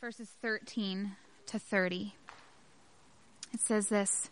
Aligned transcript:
verses 0.00 0.28
13 0.42 1.12
to 1.46 1.58
30. 1.58 2.14
It 3.52 3.60
says 3.60 3.88
this 3.88 4.30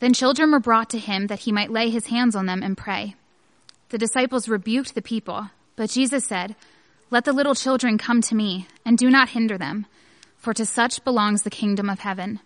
Then 0.00 0.12
children 0.12 0.50
were 0.50 0.60
brought 0.60 0.90
to 0.90 0.98
him 0.98 1.28
that 1.28 1.40
he 1.40 1.52
might 1.52 1.70
lay 1.70 1.90
his 1.90 2.06
hands 2.06 2.34
on 2.34 2.46
them 2.46 2.62
and 2.62 2.76
pray. 2.76 3.14
The 3.90 3.98
disciples 3.98 4.48
rebuked 4.48 4.94
the 4.94 5.02
people, 5.02 5.50
but 5.76 5.90
Jesus 5.90 6.24
said, 6.24 6.56
Let 7.10 7.24
the 7.24 7.32
little 7.32 7.54
children 7.54 7.98
come 7.98 8.20
to 8.22 8.34
me, 8.34 8.66
and 8.84 8.96
do 8.96 9.10
not 9.10 9.30
hinder 9.30 9.58
them, 9.58 9.86
for 10.36 10.54
to 10.54 10.64
such 10.64 11.04
belongs 11.04 11.42
the 11.42 11.50
kingdom 11.50 11.90
of 11.90 12.00
heaven. 12.00 12.40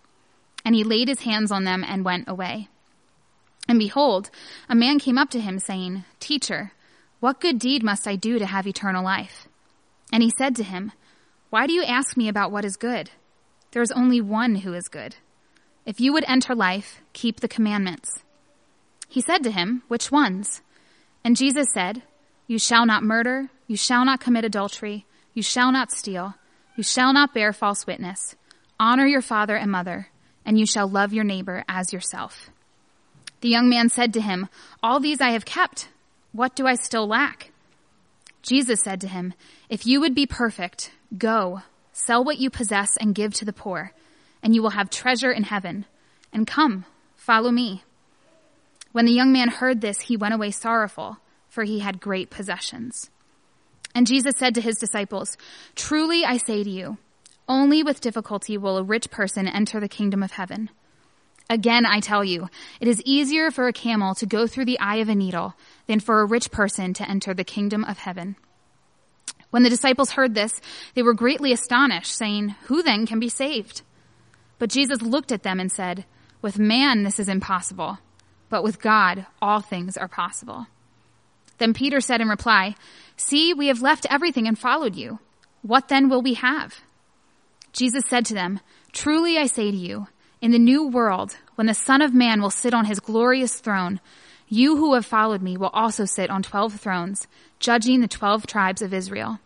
And 0.65 0.75
he 0.75 0.85
laid 0.85 1.09
his 1.09 1.21
hands 1.21 1.53
on 1.53 1.65
them 1.65 1.85
and 1.87 2.05
went 2.05 2.29
away. 2.29 2.69
And 3.69 3.79
behold, 3.79 4.31
a 4.69 4.75
man 4.75 4.99
came 4.99 5.19
up 5.19 5.31
to 5.31 5.41
him, 5.41 5.59
saying, 5.59 6.05
Teacher, 6.21 6.73
what 7.21 7.41
good 7.41 7.59
deed 7.59 7.83
must 7.83 8.07
I 8.07 8.17
do 8.17 8.39
to 8.39 8.47
have 8.47 8.67
eternal 8.67 9.05
life? 9.05 9.49
And 10.13 10.23
he 10.23 10.33
said 10.37 10.55
to 10.57 10.63
him, 10.63 10.93
Why 11.55 11.69
do 11.69 11.73
you 11.73 11.85
ask 11.85 12.17
me 12.17 12.27
about 12.27 12.51
what 12.51 12.65
is 12.65 12.77
good? 12.77 13.11
There 13.71 13.81
is 13.81 13.93
only 13.93 14.21
one 14.21 14.57
who 14.57 14.75
is 14.75 14.89
good. 14.89 15.15
If 15.87 16.01
you 16.01 16.13
would 16.13 16.25
enter 16.27 16.53
life, 16.53 17.01
keep 17.13 17.39
the 17.39 17.47
commandments. 17.47 18.25
He 19.09 19.21
said 19.21 19.45
to 19.45 19.53
him, 19.53 19.85
Which 19.87 20.11
ones? 20.11 20.63
And 21.23 21.37
Jesus 21.37 21.69
said, 21.73 22.03
You 22.49 22.59
shall 22.59 22.87
not 22.87 23.05
murder, 23.05 23.51
you 23.69 23.77
shall 23.77 24.05
not 24.05 24.19
commit 24.19 24.45
adultery, 24.45 25.07
you 25.33 25.45
shall 25.45 25.71
not 25.71 25.93
steal, 25.93 26.35
you 26.75 26.83
shall 26.83 27.13
not 27.13 27.33
bear 27.33 27.53
false 27.53 27.87
witness, 27.87 28.35
honor 28.81 29.07
your 29.07 29.23
father 29.23 29.55
and 29.55 29.71
mother, 29.71 30.09
and 30.45 30.59
you 30.59 30.67
shall 30.67 30.89
love 30.89 31.13
your 31.13 31.23
neighbor 31.23 31.63
as 31.69 31.93
yourself. 31.93 32.51
The 33.43 33.49
young 33.49 33.69
man 33.69 33.91
said 33.91 34.13
to 34.15 34.21
him, 34.21 34.49
All 34.83 34.99
these 34.99 35.21
I 35.21 35.31
have 35.31 35.45
kept. 35.45 35.87
What 36.33 36.57
do 36.57 36.67
I 36.67 36.75
still 36.75 37.07
lack? 37.07 37.53
Jesus 38.45 38.81
said 38.81 39.01
to 39.01 39.09
him, 39.09 39.33
If 39.69 39.87
you 39.87 40.01
would 40.01 40.15
be 40.15 40.27
perfect, 40.27 40.93
go, 41.17 41.63
sell 41.93 42.23
what 42.23 42.39
you 42.39 42.51
possess 42.51 42.97
and 42.99 43.15
give 43.15 43.33
to 43.35 43.45
the 43.45 43.53
poor, 43.53 43.93
and 44.43 44.55
you 44.55 44.63
will 44.63 44.71
have 44.71 44.91
treasure 44.91 45.33
in 45.33 45.45
heaven. 45.45 45.87
And 46.33 46.47
come, 46.47 46.85
follow 47.17 47.51
me. 47.51 47.85
When 48.93 49.07
the 49.07 49.13
young 49.13 49.33
man 49.33 49.49
heard 49.49 49.81
this, 49.81 50.03
he 50.03 50.17
went 50.17 50.35
away 50.35 50.51
sorrowful, 50.51 51.19
for 51.49 51.65
he 51.65 51.79
had 51.79 52.01
great 52.01 52.29
possessions. 52.29 53.11
And 53.95 54.07
Jesus 54.07 54.35
said 54.37 54.55
to 54.55 54.61
his 54.61 54.77
disciples, 54.77 55.39
Truly 55.75 56.25
I 56.25 56.37
say 56.37 56.63
to 56.63 56.71
you, 56.71 56.99
only 57.49 57.83
with 57.83 58.01
difficulty 58.01 58.59
will 58.59 58.77
a 58.77 58.83
rich 58.83 59.11
person 59.11 59.49
enter 59.49 59.81
the 59.81 59.89
kingdom 59.89 60.23
of 60.23 60.33
heaven. 60.33 60.71
Again, 61.51 61.85
I 61.85 62.01
tell 62.01 62.25
you, 62.25 62.49
it 62.81 62.89
is 62.89 63.03
easier 63.05 63.51
for 63.51 63.69
a 63.69 63.73
camel 63.73 64.15
to 64.17 64.27
go 64.27 64.47
through 64.47 64.65
the 64.65 64.79
eye 64.79 64.97
of 64.97 65.09
a 65.09 65.15
needle 65.15 65.55
than 65.87 66.01
for 66.01 66.21
a 66.21 66.25
rich 66.25 66.51
person 66.51 66.95
to 66.95 67.09
enter 67.09 67.35
the 67.35 67.45
kingdom 67.45 67.85
of 67.85 67.99
heaven. 67.99 68.37
When 69.51 69.63
the 69.63 69.71
disciples 69.71 70.13
heard 70.13 70.35
this, 70.35 70.61
they 70.95 71.03
were 71.03 71.15
greatly 71.15 71.53
astonished, 71.53 72.13
saying, 72.13 72.57
Who 72.65 72.83
then 72.83 73.07
can 73.07 73.21
be 73.21 73.29
saved? 73.29 73.83
But 74.59 74.71
Jesus 74.71 75.03
looked 75.03 75.31
at 75.31 75.43
them 75.43 75.61
and 75.61 75.71
said, 75.71 76.07
With 76.41 76.59
man 76.59 77.03
this 77.03 77.21
is 77.21 77.29
impossible, 77.29 77.99
but 78.49 78.65
with 78.65 78.81
God 78.81 79.27
all 79.41 79.61
things 79.61 79.97
are 79.97 80.09
possible. 80.09 80.67
Then 81.59 81.75
Peter 81.75 82.01
said 82.01 82.21
in 82.21 82.29
reply, 82.29 82.75
See, 83.17 83.55
we 83.55 83.69
have 83.69 83.83
left 83.83 84.07
everything 84.11 84.49
and 84.49 84.59
followed 84.59 84.97
you. 84.97 85.21
What 85.63 85.89
then 85.89 86.09
will 86.09 86.23
we 86.23 86.35
have? 86.35 86.81
Jesus 87.73 88.05
said 88.09 88.27
to 88.27 88.35
them, 88.35 88.61
Truly 88.93 89.39
I 89.39 89.47
say 89.47 89.71
to 89.71 89.77
you, 89.77 90.09
in 90.45 90.51
the 90.51 90.59
new 90.59 90.87
world, 90.87 91.39
when 91.55 91.67
the 91.67 91.73
Son 91.73 92.03
of 92.03 92.13
Man 92.13 92.43
will 92.43 92.51
sit 92.51 92.75
on 92.75 92.85
his 92.85 93.01
glorious 93.01 93.61
throne, 93.61 93.99
you 94.47 94.77
who 94.77 94.93
have 94.93 95.07
followed 95.07 95.41
me 95.41 95.57
will 95.57 95.71
also 95.73 96.05
sit 96.05 96.29
on 96.29 96.43
twelve 96.43 96.79
thrones, 96.79 97.27
judging 97.59 98.03
the 98.03 98.09
twelve 98.09 98.47
tribes 98.47 98.83
of 98.83 98.93
Israel. 98.93 99.39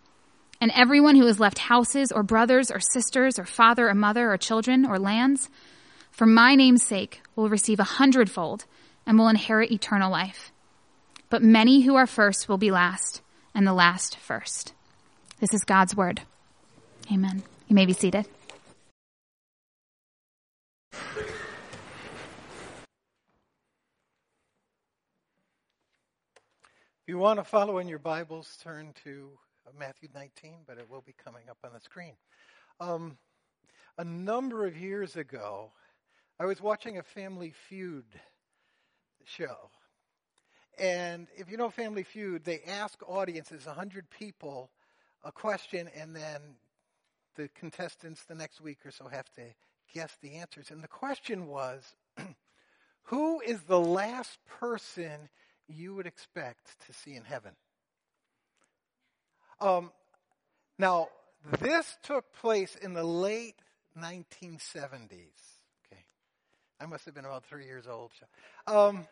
And 0.60 0.72
everyone 0.74 1.14
who 1.14 1.26
has 1.26 1.38
left 1.38 1.60
houses 1.60 2.10
or 2.10 2.24
brothers 2.24 2.68
or 2.68 2.80
sisters 2.80 3.38
or 3.38 3.44
father 3.44 3.88
or 3.88 3.94
mother 3.94 4.32
or 4.32 4.36
children 4.36 4.84
or 4.84 4.98
lands, 4.98 5.48
for 6.10 6.26
my 6.26 6.56
name's 6.56 6.82
sake, 6.82 7.22
will 7.36 7.48
receive 7.48 7.78
a 7.78 7.84
hundredfold 7.84 8.64
and 9.06 9.16
will 9.16 9.28
inherit 9.28 9.70
eternal 9.70 10.10
life. 10.10 10.50
But 11.30 11.44
many 11.44 11.82
who 11.82 11.94
are 11.94 12.08
first 12.08 12.48
will 12.48 12.58
be 12.58 12.72
last, 12.72 13.22
and 13.54 13.64
the 13.64 13.72
last 13.72 14.16
first. 14.16 14.72
This 15.38 15.54
is 15.54 15.62
God's 15.62 15.94
word. 15.94 16.22
Amen. 17.12 17.44
You 17.68 17.76
may 17.76 17.86
be 17.86 17.92
seated. 17.92 18.26
If 27.08 27.12
you 27.12 27.18
want 27.18 27.38
to 27.38 27.44
follow 27.44 27.78
in 27.78 27.88
your 27.88 27.98
Bibles, 27.98 28.58
turn 28.62 28.92
to 29.04 29.30
Matthew 29.78 30.10
19, 30.14 30.58
but 30.66 30.76
it 30.76 30.90
will 30.90 31.00
be 31.00 31.14
coming 31.14 31.44
up 31.48 31.56
on 31.64 31.72
the 31.72 31.80
screen. 31.80 32.12
Um, 32.80 33.16
a 33.96 34.04
number 34.04 34.66
of 34.66 34.76
years 34.76 35.16
ago, 35.16 35.72
I 36.38 36.44
was 36.44 36.60
watching 36.60 36.98
a 36.98 37.02
Family 37.02 37.54
Feud 37.70 38.04
show. 39.24 39.70
And 40.78 41.28
if 41.34 41.50
you 41.50 41.56
know 41.56 41.70
Family 41.70 42.02
Feud, 42.02 42.44
they 42.44 42.60
ask 42.68 43.02
audiences, 43.08 43.64
100 43.64 44.10
people, 44.10 44.70
a 45.24 45.32
question, 45.32 45.88
and 45.98 46.14
then 46.14 46.42
the 47.36 47.48
contestants 47.58 48.24
the 48.24 48.34
next 48.34 48.60
week 48.60 48.84
or 48.84 48.90
so 48.90 49.08
have 49.08 49.30
to 49.30 49.42
guess 49.94 50.16
the 50.22 50.34
answers. 50.36 50.70
And 50.70 50.82
the 50.82 50.88
question 50.88 51.46
was 51.46 51.94
Who 53.04 53.40
is 53.40 53.62
the 53.62 53.80
last 53.80 54.38
person 54.60 55.30
you 55.66 55.94
would 55.94 56.06
expect 56.06 56.78
to 56.86 56.92
see 56.92 57.14
in 57.14 57.24
heaven? 57.24 57.52
Um, 59.60 59.90
now, 60.78 61.08
this 61.60 61.96
took 62.02 62.32
place 62.34 62.76
in 62.76 62.92
the 62.92 63.02
late 63.02 63.56
1970s. 63.98 65.10
Okay. 65.86 66.04
I 66.80 66.86
must 66.86 67.04
have 67.06 67.14
been 67.14 67.24
about 67.24 67.44
three 67.44 67.64
years 67.64 67.86
old. 67.86 68.10
Um, 68.66 69.06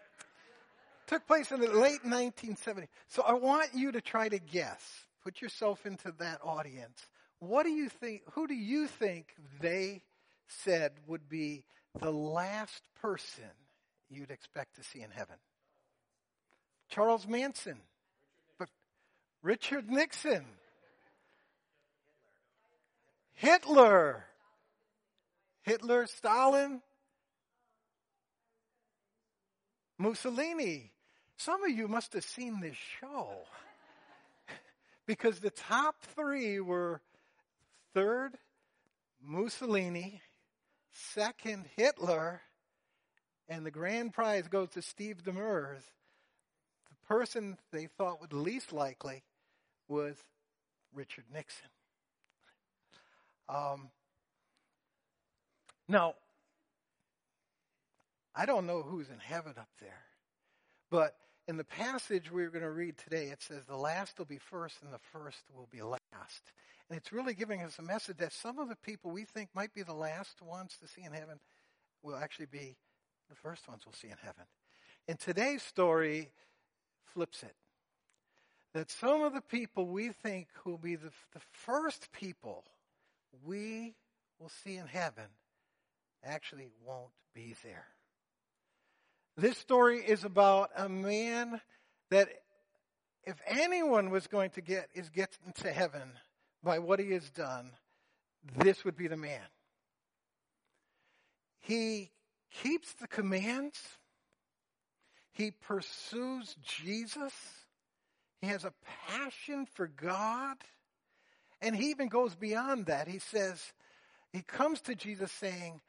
took 1.07 1.27
place 1.27 1.51
in 1.51 1.61
the 1.61 1.71
late 1.71 2.03
1970s. 2.05 2.89
So 3.09 3.23
I 3.23 3.33
want 3.33 3.71
you 3.75 3.93
to 3.93 4.01
try 4.01 4.29
to 4.29 4.39
guess. 4.39 5.07
Put 5.25 5.41
yourself 5.41 5.87
into 5.87 6.13
that 6.19 6.41
audience. 6.45 7.07
What 7.39 7.65
do 7.65 7.71
you 7.71 7.89
think? 7.89 8.23
Who 8.33 8.47
do 8.47 8.55
you 8.55 8.87
think 8.87 9.35
they 9.61 10.03
said 10.49 10.93
would 11.07 11.29
be 11.29 11.65
the 12.01 12.11
last 12.11 12.83
person 13.01 13.45
you'd 14.09 14.31
expect 14.31 14.77
to 14.77 14.85
see 14.85 15.01
in 15.01 15.11
heaven? 15.11 15.37
Charles 16.89 17.27
Manson. 17.27 17.79
But 18.59 18.69
Richard 19.43 19.91
Nixon. 19.91 20.45
Hitler. 23.35 24.25
Hitler, 25.63 26.07
Stalin. 26.07 26.81
Mussolini. 29.99 30.93
Some 31.37 31.65
of 31.65 31.71
you 31.71 31.89
must 31.89 32.13
have 32.15 32.25
seen 32.25 32.61
this 32.61 32.77
show. 33.01 33.29
because 35.07 35.41
the 35.41 35.51
top 35.51 35.97
three 36.15 36.61
were 36.61 37.01
third, 37.95 38.39
Mussolini, 39.23 40.21
second, 41.15 41.67
Hitler, 41.77 42.41
and 43.49 43.65
the 43.65 43.71
grand 43.71 44.13
prize 44.13 44.49
goes 44.49 44.71
to 44.71 44.83
Steve 44.83 45.23
Demers 45.25 45.83
The 46.89 47.07
person 47.09 47.57
they 47.73 47.87
thought 47.87 48.21
would 48.21 48.33
least 48.33 48.73
likely 48.73 49.23
was 49.89 50.17
Richard 50.95 51.25
Nixon. 51.33 51.69
Um, 53.49 53.91
now, 55.89 56.15
I 58.35 58.45
don't 58.45 58.67
know 58.67 58.83
who's 58.83 59.09
in 59.09 59.19
heaven 59.21 59.55
up 59.57 59.69
there, 59.81 60.03
but 60.91 61.17
in 61.49 61.57
the 61.57 61.65
passage 61.65 62.31
we're 62.31 62.51
going 62.51 62.65
to 62.65 62.71
read 62.71 62.99
today, 62.99 63.27
it 63.27 63.43
says 63.43 63.65
the 63.67 63.77
last 63.77 64.19
will 64.19 64.27
be 64.27 64.39
first 64.39 64.83
and 64.83 64.93
the 64.93 64.99
first 65.13 65.43
will 65.55 65.69
be 65.71 65.81
last. 65.81 66.53
And 66.89 66.97
it's 66.97 67.13
really 67.13 67.35
giving 67.35 67.63
us 67.63 67.79
a 67.79 67.83
message 67.83 68.19
that 68.19 68.33
some 68.33 68.59
of 68.59 68.69
the 68.69 68.77
people 68.77 69.11
we 69.11 69.25
think 69.25 69.51
might 69.55 69.75
be 69.75 69.83
the 69.83 69.95
last 69.95 70.41
ones 70.41 70.77
to 70.81 70.89
see 70.89 71.03
in 71.03 71.13
heaven 71.13 71.41
will 72.03 72.17
actually 72.17 72.47
be 72.47 72.77
the 73.29 73.35
first 73.35 73.69
ones 73.69 73.83
we'll 73.85 73.93
see 73.93 74.09
in 74.09 74.17
heaven. 74.23 74.45
And 75.09 75.19
today's 75.19 75.63
story, 75.63 76.31
flips 77.17 77.43
it. 77.43 77.55
That 78.75 78.91
some 78.91 79.23
of 79.23 79.33
the 79.33 79.41
people 79.41 79.87
we 79.87 80.11
think 80.11 80.49
will 80.65 80.77
be 80.77 80.97
the, 80.97 81.11
the 81.33 81.41
first 81.53 82.13
people 82.13 82.65
we 83.45 83.95
will 84.39 84.51
see 84.51 84.77
in 84.77 84.87
heaven 84.87 85.25
actually 86.23 86.69
won't 86.85 87.13
be 87.35 87.55
there. 87.65 87.87
This 89.37 89.57
story 89.57 90.01
is 90.01 90.25
about 90.25 90.71
a 90.77 90.89
man 90.89 91.61
that 92.11 92.29
if 93.25 93.37
anyone 93.47 94.11
was 94.11 94.27
going 94.27 94.51
to 94.51 94.61
get 94.61 94.89
is 94.95 95.09
get 95.09 95.37
into 95.47 95.73
heaven 95.73 96.13
by 96.63 96.79
what 96.79 96.99
he 96.99 97.13
has 97.13 97.31
done, 97.31 97.71
this 98.57 98.85
would 98.85 98.97
be 98.97 99.09
the 99.09 99.17
man. 99.17 99.41
He 101.61 102.11
keeps 102.51 102.93
the 102.95 103.09
commands 103.09 103.81
he 105.37 105.51
pursues 105.51 106.57
Jesus. 106.63 107.35
He 108.41 108.47
has 108.47 108.65
a 108.65 108.73
passion 109.07 109.67
for 109.67 109.87
God. 109.87 110.57
And 111.61 111.77
he 111.77 111.91
even 111.91 112.09
goes 112.09 112.35
beyond 112.35 112.87
that. 112.87 113.07
He 113.07 113.19
says, 113.19 113.75
he 114.33 114.41
comes 114.41 114.81
to 114.83 114.95
Jesus 114.95 115.31
saying, 115.31 115.83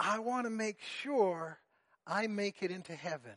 I 0.00 0.18
want 0.18 0.46
to 0.46 0.50
make 0.50 0.80
sure 1.02 1.60
I 2.04 2.26
make 2.26 2.64
it 2.64 2.72
into 2.72 2.96
heaven. 2.96 3.36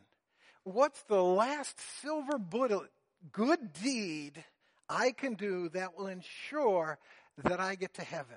What's 0.64 1.04
the 1.04 1.22
last 1.22 1.78
silver 2.02 2.36
bullet, 2.36 2.90
good 3.30 3.72
deed 3.72 4.44
I 4.88 5.12
can 5.12 5.34
do 5.34 5.68
that 5.70 5.96
will 5.96 6.06
ensure 6.06 6.98
that 7.44 7.60
I 7.60 7.74
get 7.74 7.94
to 7.94 8.02
heaven? 8.02 8.36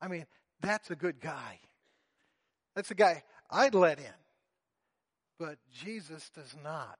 I 0.00 0.08
mean, 0.08 0.26
that's 0.60 0.90
a 0.90 0.96
good 0.96 1.20
guy. 1.20 1.60
That's 2.74 2.90
a 2.90 2.94
guy 2.94 3.22
I'd 3.50 3.74
let 3.74 3.98
in. 3.98 4.04
But 5.38 5.58
Jesus 5.72 6.30
does 6.34 6.54
not. 6.62 6.98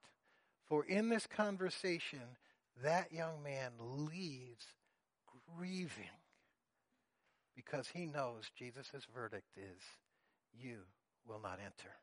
For 0.66 0.84
in 0.84 1.08
this 1.08 1.26
conversation, 1.26 2.20
that 2.82 3.12
young 3.12 3.42
man 3.42 3.72
leaves 3.78 4.66
grieving 5.56 6.10
because 7.54 7.88
he 7.88 8.06
knows 8.06 8.50
Jesus' 8.56 9.06
verdict 9.14 9.56
is, 9.56 9.82
You 10.52 10.78
will 11.26 11.40
not 11.40 11.58
enter. 11.60 11.94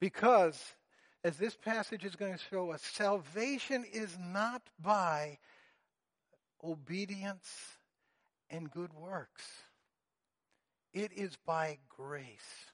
Because, 0.00 0.60
as 1.24 1.36
this 1.36 1.56
passage 1.56 2.04
is 2.04 2.16
going 2.16 2.32
to 2.32 2.44
show 2.50 2.70
us, 2.70 2.82
salvation 2.82 3.84
is 3.92 4.16
not 4.32 4.62
by 4.80 5.38
obedience 6.62 7.50
and 8.50 8.70
good 8.70 8.92
works, 8.92 9.44
it 10.92 11.12
is 11.14 11.36
by 11.44 11.78
grace. 11.88 12.70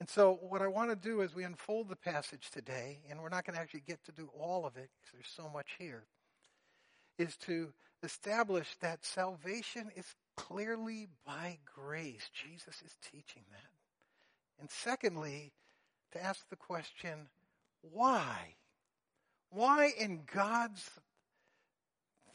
And 0.00 0.08
so, 0.08 0.38
what 0.42 0.62
I 0.62 0.68
want 0.68 0.90
to 0.90 0.96
do 0.96 1.22
as 1.22 1.34
we 1.34 1.42
unfold 1.42 1.88
the 1.88 1.96
passage 1.96 2.50
today, 2.52 3.00
and 3.10 3.20
we're 3.20 3.30
not 3.30 3.44
going 3.44 3.56
to 3.56 3.60
actually 3.60 3.82
get 3.86 4.04
to 4.04 4.12
do 4.12 4.28
all 4.38 4.64
of 4.64 4.76
it 4.76 4.90
because 5.00 5.12
there's 5.12 5.34
so 5.34 5.50
much 5.52 5.74
here, 5.78 6.04
is 7.18 7.36
to 7.38 7.72
establish 8.04 8.76
that 8.80 9.04
salvation 9.04 9.90
is 9.96 10.06
clearly 10.36 11.08
by 11.26 11.58
grace. 11.64 12.30
Jesus 12.32 12.80
is 12.84 12.96
teaching 13.10 13.42
that. 13.50 13.72
And 14.60 14.70
secondly, 14.70 15.52
to 16.12 16.22
ask 16.22 16.48
the 16.48 16.56
question, 16.56 17.28
why? 17.82 18.54
Why 19.50 19.92
in 19.98 20.22
God's 20.32 20.90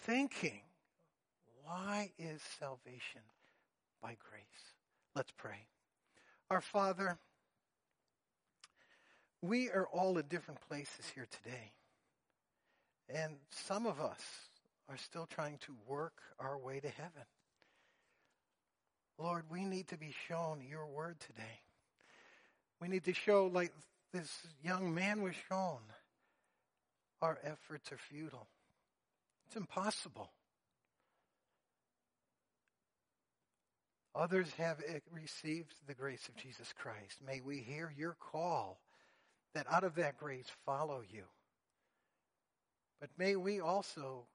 thinking? 0.01 0.61
Why 1.63 2.11
is 2.17 2.41
salvation 2.59 3.21
by 4.01 4.17
grace? 4.29 4.73
Let's 5.15 5.31
pray. 5.37 5.67
Our 6.49 6.61
Father, 6.61 7.17
we 9.41 9.69
are 9.69 9.87
all 9.87 10.17
at 10.17 10.29
different 10.29 10.61
places 10.67 11.11
here 11.13 11.27
today. 11.29 11.71
And 13.09 13.35
some 13.49 13.85
of 13.85 13.99
us 13.99 14.21
are 14.89 14.97
still 14.97 15.25
trying 15.25 15.57
to 15.59 15.75
work 15.87 16.21
our 16.39 16.57
way 16.57 16.79
to 16.79 16.89
heaven. 16.89 17.25
Lord, 19.17 19.43
we 19.49 19.65
need 19.65 19.87
to 19.89 19.97
be 19.97 20.13
shown 20.27 20.61
your 20.67 20.87
word 20.87 21.19
today. 21.19 21.61
We 22.83 22.89
need 22.89 23.05
to 23.05 23.13
show, 23.13 23.45
like 23.47 23.71
this 24.11 24.29
young 24.61 24.93
man 24.93 25.21
was 25.21 25.35
shown, 25.47 25.79
our 27.21 27.39
efforts 27.41 27.93
are 27.93 27.97
futile. 27.97 28.49
It's 29.47 29.55
impossible. 29.55 30.33
Others 34.13 34.51
have 34.57 34.83
received 35.13 35.75
the 35.87 35.93
grace 35.93 36.27
of 36.27 36.35
Jesus 36.35 36.73
Christ. 36.77 37.19
May 37.25 37.39
we 37.39 37.59
hear 37.59 37.93
your 37.97 38.17
call 38.19 38.81
that 39.55 39.65
out 39.71 39.85
of 39.85 39.95
that 39.95 40.17
grace 40.17 40.51
follow 40.65 41.01
you. 41.09 41.23
But 42.99 43.11
may 43.17 43.37
we 43.37 43.61
also 43.61 44.25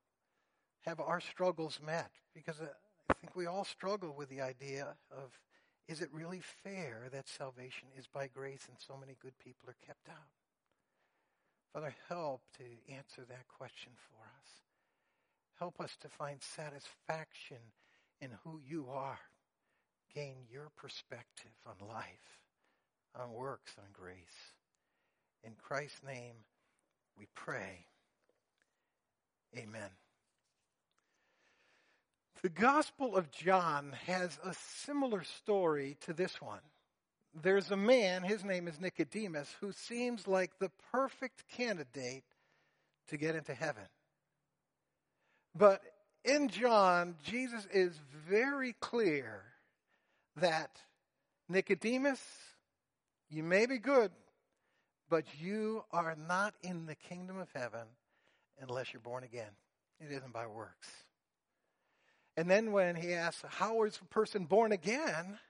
have 0.87 1.01
our 1.01 1.21
struggles 1.21 1.81
met 1.85 2.13
because 2.35 2.63
uh, 2.63 2.69
I 3.11 3.15
think 3.21 3.37
we 3.37 3.45
all 3.45 3.67
struggle 3.67 4.15
with 4.17 4.31
the 4.31 4.41
idea 4.41 4.97
of 5.11 5.39
is 5.89 6.03
it 6.03 6.11
really 6.13 6.43
fair 6.63 7.09
that 7.13 7.29
salvation 7.29 7.89
is 7.97 8.07
by 8.07 8.27
grace 8.29 8.67
and 8.69 8.77
so 8.79 8.97
many 9.01 9.17
good 9.21 9.39
people 9.39 9.69
are 9.69 9.87
kept 9.87 10.09
out? 10.09 10.29
Father, 11.73 11.95
help 12.09 12.43
to 12.59 12.65
answer 12.95 13.25
that 13.29 13.49
question 13.49 13.93
for 13.97 14.23
us. 14.23 14.49
Help 15.59 15.81
us 15.81 15.97
to 16.01 16.09
find 16.09 16.43
satisfaction 16.43 17.59
in 18.21 18.31
who 18.45 18.61
you 18.65 18.87
are. 18.91 19.19
Gain 20.15 20.37
your 20.51 20.71
perspective 20.77 21.53
on 21.67 21.87
life, 21.87 22.39
on 23.19 23.33
works, 23.33 23.73
on 23.79 23.89
grace. 23.93 24.53
In 25.43 25.53
Christ's 25.63 26.03
name 26.07 26.35
we 27.19 27.27
pray. 27.35 27.87
Amen. 29.57 29.91
The 32.43 32.49
Gospel 32.49 33.17
of 33.17 33.33
John 33.33 33.97
has 34.07 34.39
a 34.45 34.55
similar 34.55 35.25
story 35.25 35.97
to 36.03 36.13
this 36.13 36.41
one. 36.41 36.61
There's 37.35 37.73
a 37.73 37.77
man, 37.77 38.23
his 38.23 38.45
name 38.45 38.69
is 38.69 38.81
Nicodemus, 38.81 39.53
who 39.61 39.73
seems 39.73 40.29
like 40.29 40.59
the 40.59 40.71
perfect 40.93 41.45
candidate 41.49 42.25
to 43.09 43.17
get 43.17 43.35
into 43.35 43.55
heaven. 43.55 43.83
But 45.55 45.83
in 46.25 46.49
John, 46.49 47.17
Jesus 47.25 47.67
is 47.73 47.99
very 48.29 48.75
clear 48.81 49.43
that 50.37 50.71
Nicodemus, 51.49 52.21
you 53.31 53.43
may 53.43 53.67
be 53.67 53.79
good, 53.79 54.13
but 55.11 55.25
you 55.41 55.83
are 55.91 56.17
not 56.29 56.55
in 56.63 56.87
the 56.87 56.95
kingdom 56.95 57.39
of 57.39 57.49
heaven 57.53 57.87
unless 58.61 58.93
you're 58.93 59.01
born 59.01 59.25
again. 59.25 59.51
It 60.01 60.13
isn't 60.13 60.33
by 60.33 60.47
works. 60.47 60.89
And 62.39 62.49
then 62.49 62.71
when 62.71 62.95
he 62.95 63.15
asks, 63.15 63.43
How 63.49 63.83
is 63.83 63.99
a 64.01 64.05
person 64.05 64.45
born 64.45 64.71
again? 64.71 65.41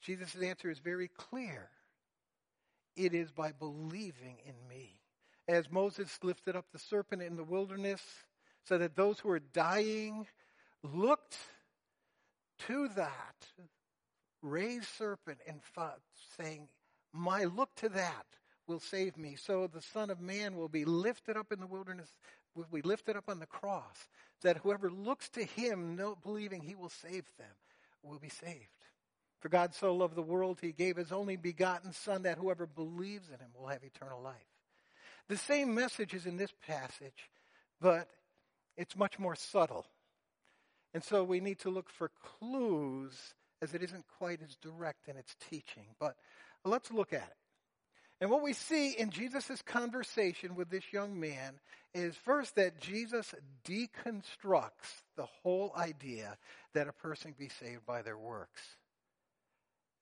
Jesus' 0.00 0.34
answer 0.34 0.70
is 0.70 0.78
very 0.78 1.08
clear. 1.08 1.68
It 2.96 3.12
is 3.12 3.30
by 3.30 3.52
believing 3.52 4.38
in 4.46 4.54
me. 4.70 5.02
As 5.46 5.70
Moses 5.70 6.18
lifted 6.22 6.56
up 6.56 6.64
the 6.72 6.78
serpent 6.78 7.20
in 7.20 7.36
the 7.36 7.44
wilderness, 7.44 8.00
so 8.64 8.78
that 8.78 8.96
those 8.96 9.20
who 9.20 9.28
were 9.28 9.38
dying 9.38 10.26
looked 10.82 11.36
to 12.66 12.88
that 12.96 13.46
raised 14.40 14.88
serpent 14.96 15.40
and 15.46 15.60
fought, 15.62 16.00
saying, 16.40 16.68
my 17.12 17.44
look 17.44 17.74
to 17.76 17.90
that 17.90 18.24
will 18.66 18.80
save 18.80 19.18
me. 19.18 19.36
So 19.36 19.66
the 19.66 19.82
Son 19.82 20.08
of 20.08 20.22
Man 20.22 20.56
will 20.56 20.70
be 20.70 20.86
lifted 20.86 21.36
up 21.36 21.52
in 21.52 21.60
the 21.60 21.66
wilderness, 21.66 22.08
will 22.54 22.64
be 22.72 22.80
lifted 22.80 23.14
up 23.14 23.28
on 23.28 23.40
the 23.40 23.46
cross, 23.46 24.08
that 24.42 24.58
whoever 24.58 24.90
looks 24.90 25.28
to 25.30 25.44
him, 25.44 26.00
believing 26.22 26.62
he 26.62 26.74
will 26.74 26.88
save 26.88 27.24
them, 27.38 27.54
will 28.02 28.18
be 28.18 28.28
saved. 28.28 28.68
For 29.40 29.48
God 29.48 29.74
so 29.74 29.94
loved 29.94 30.14
the 30.14 30.22
world, 30.22 30.58
he 30.60 30.72
gave 30.72 30.96
his 30.96 31.12
only 31.12 31.36
begotten 31.36 31.92
Son, 31.92 32.22
that 32.22 32.38
whoever 32.38 32.66
believes 32.66 33.28
in 33.28 33.38
him 33.38 33.50
will 33.58 33.68
have 33.68 33.84
eternal 33.84 34.22
life. 34.22 34.34
The 35.28 35.36
same 35.36 35.74
message 35.74 36.14
is 36.14 36.26
in 36.26 36.36
this 36.36 36.52
passage, 36.66 37.30
but 37.80 38.08
it's 38.76 38.96
much 38.96 39.18
more 39.18 39.34
subtle. 39.34 39.86
And 40.94 41.02
so 41.02 41.24
we 41.24 41.40
need 41.40 41.58
to 41.60 41.70
look 41.70 41.90
for 41.90 42.10
clues 42.22 43.34
as 43.60 43.74
it 43.74 43.82
isn't 43.82 44.04
quite 44.18 44.40
as 44.42 44.56
direct 44.56 45.08
in 45.08 45.16
its 45.16 45.34
teaching. 45.50 45.86
But 45.98 46.16
let's 46.64 46.90
look 46.90 47.12
at 47.12 47.28
it. 47.28 47.36
And 48.20 48.30
what 48.30 48.42
we 48.42 48.54
see 48.54 48.92
in 48.92 49.10
Jesus' 49.10 49.60
conversation 49.62 50.54
with 50.54 50.70
this 50.70 50.92
young 50.92 51.20
man 51.20 51.60
is 51.94 52.16
first 52.16 52.56
that 52.56 52.80
Jesus 52.80 53.34
deconstructs 53.66 55.02
the 55.16 55.26
whole 55.42 55.72
idea 55.76 56.36
that 56.72 56.88
a 56.88 56.92
person 56.92 57.34
be 57.38 57.48
saved 57.48 57.84
by 57.84 58.02
their 58.02 58.16
works. 58.16 58.62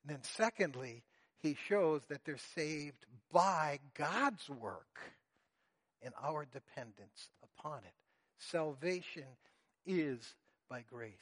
And 0.03 0.17
then 0.17 0.23
secondly, 0.23 1.03
he 1.43 1.57
shows 1.69 2.03
that 2.09 2.25
they're 2.25 2.37
saved 2.55 3.05
by 3.33 3.81
God's 3.95 4.49
work 4.49 5.01
and 6.03 6.15
our 6.23 6.45
dependence 6.45 7.31
upon 7.43 7.79
it. 7.79 7.95
Salvation 8.39 9.25
is 9.87 10.35
by 10.71 10.85
grace. 10.91 11.13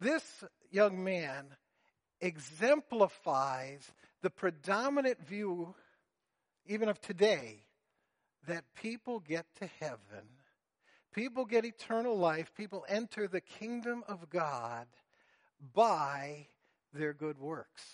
This 0.00 0.44
young 0.70 1.02
man 1.02 1.46
exemplifies 2.20 3.90
the 4.26 4.30
predominant 4.30 5.24
view, 5.24 5.72
even 6.66 6.88
of 6.88 7.00
today, 7.00 7.60
that 8.48 8.64
people 8.74 9.20
get 9.20 9.46
to 9.54 9.70
heaven, 9.78 10.26
people 11.14 11.44
get 11.44 11.64
eternal 11.64 12.18
life, 12.18 12.50
people 12.56 12.84
enter 12.88 13.28
the 13.28 13.40
kingdom 13.40 14.02
of 14.08 14.28
God 14.28 14.88
by 15.72 16.48
their 16.92 17.12
good 17.12 17.38
works. 17.38 17.84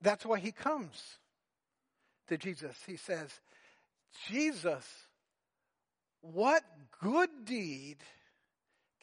That's 0.00 0.24
why 0.24 0.38
he 0.38 0.52
comes 0.52 1.18
to 2.28 2.38
Jesus. 2.38 2.76
He 2.86 2.96
says, 2.96 3.30
Jesus, 4.28 4.86
what 6.20 6.62
good 7.02 7.30
deed 7.44 7.96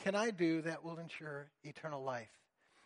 can 0.06 0.16
I 0.16 0.30
do 0.32 0.62
that 0.62 0.86
will 0.86 1.00
ensure 1.00 1.52
eternal 1.66 2.02
life? 2.02 2.32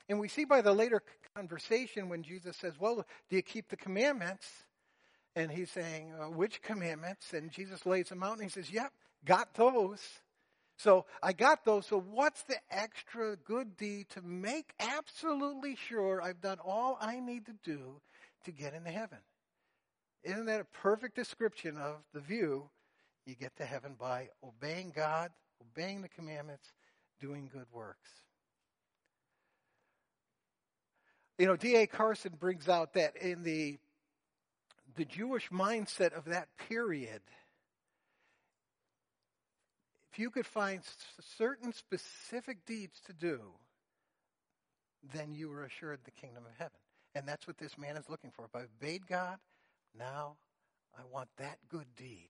And 0.10 0.20
we 0.20 0.28
see 0.28 0.46
by 0.46 0.62
the 0.62 0.74
later 0.74 1.04
conversation 1.36 2.08
when 2.10 2.24
Jesus 2.24 2.56
says, 2.56 2.74
Well, 2.80 3.06
do 3.30 3.36
you 3.36 3.42
keep 3.42 3.70
the 3.70 3.76
commandments? 3.76 4.48
And 5.36 5.52
he's 5.52 5.70
saying, 5.70 6.14
uh, 6.20 6.30
Which 6.30 6.62
commandments? 6.62 7.34
And 7.34 7.52
Jesus 7.52 7.86
lays 7.86 8.10
them 8.10 8.24
out 8.24 8.34
and 8.34 8.44
he 8.44 8.50
says, 8.50 8.72
Yep, 8.72 8.92
got 9.26 9.54
those. 9.54 10.02
So 10.78 11.06
I 11.22 11.34
got 11.34 11.64
those. 11.66 11.86
So 11.86 12.00
what's 12.00 12.44
the 12.44 12.58
extra 12.70 13.36
good 13.36 13.78
deed 13.78 14.10
to 14.10 14.22
make 14.22 14.74
absolutely 14.80 15.76
sure 15.76 16.22
I've 16.22 16.42
done 16.42 16.58
all 16.64 16.98
I 17.00 17.20
need 17.20 17.46
to 17.46 17.54
do 17.64 18.02
to 18.46 18.52
get 18.52 18.74
into 18.74 18.92
heaven? 18.92 19.20
Isn't 20.24 20.46
that 20.46 20.62
a 20.62 20.66
perfect 20.66 21.16
description 21.16 21.78
of 21.78 21.98
the 22.14 22.20
view 22.20 22.70
you 23.26 23.36
get 23.36 23.56
to 23.58 23.66
heaven 23.66 23.96
by 24.00 24.30
obeying 24.44 24.92
God, 24.96 25.32
obeying 25.62 26.02
the 26.02 26.10
commandments, 26.10 26.74
doing 27.22 27.50
good 27.52 27.68
works? 27.72 28.10
You 31.38 31.48
know, 31.48 31.56
D.A. 31.56 31.88
Carson 31.88 32.34
brings 32.40 32.70
out 32.70 32.94
that 32.94 33.18
in 33.18 33.44
the 33.44 33.78
the 34.96 35.06
Jewish 35.06 35.50
mindset 35.50 36.14
of 36.14 36.26
that 36.26 36.48
period, 36.70 37.22
if 40.12 40.20
you 40.20 40.30
could 40.30 40.46
find 40.46 40.82
certain 41.38 41.74
specific 41.74 42.66
deeds 42.66 43.02
to 43.08 43.14
do, 43.14 43.42
then 45.14 45.34
you 45.34 45.50
were 45.50 45.66
assured 45.66 46.00
the 46.06 46.12
kingdom 46.12 46.46
of 46.46 46.54
heaven. 46.58 46.78
And 47.14 47.28
that's 47.28 47.46
what 47.48 47.58
this 47.58 47.78
man 47.78 47.98
is 47.98 48.10
looking 48.10 48.32
for. 48.32 48.46
If 48.46 48.56
I 48.56 48.64
obeyed 48.64 49.08
God, 49.08 49.38
now 49.98 50.38
I 50.98 51.02
want 51.12 51.30
that 51.38 51.58
good 51.70 51.88
deed. 51.98 52.30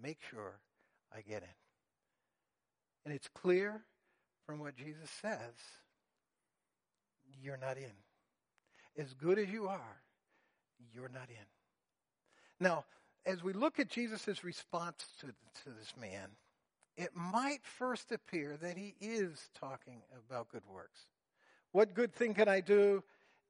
Make 0.00 0.18
sure 0.30 0.60
I 1.10 1.22
get 1.22 1.42
in. 1.42 1.48
And 3.04 3.14
it's 3.14 3.28
clear 3.28 3.82
from 4.46 4.58
what 4.58 4.76
Jesus 4.76 5.10
says 5.22 5.54
you're 7.42 7.56
not 7.56 7.76
in. 7.76 7.92
As 8.96 9.14
good 9.14 9.38
as 9.38 9.48
you 9.48 9.68
are, 9.68 10.00
you're 10.92 11.08
not 11.08 11.28
in. 11.28 11.46
Now, 12.60 12.84
as 13.24 13.42
we 13.42 13.52
look 13.52 13.78
at 13.78 13.88
Jesus' 13.88 14.42
response 14.42 15.04
to, 15.20 15.26
to 15.26 15.70
this 15.78 15.92
man, 16.00 16.30
it 16.96 17.10
might 17.14 17.60
first 17.62 18.10
appear 18.10 18.56
that 18.60 18.76
he 18.76 18.94
is 19.00 19.50
talking 19.60 20.02
about 20.26 20.48
good 20.48 20.64
works. 20.72 21.00
What 21.72 21.94
good 21.94 22.12
thing 22.12 22.34
can 22.34 22.48
I 22.48 22.60
do? 22.60 23.04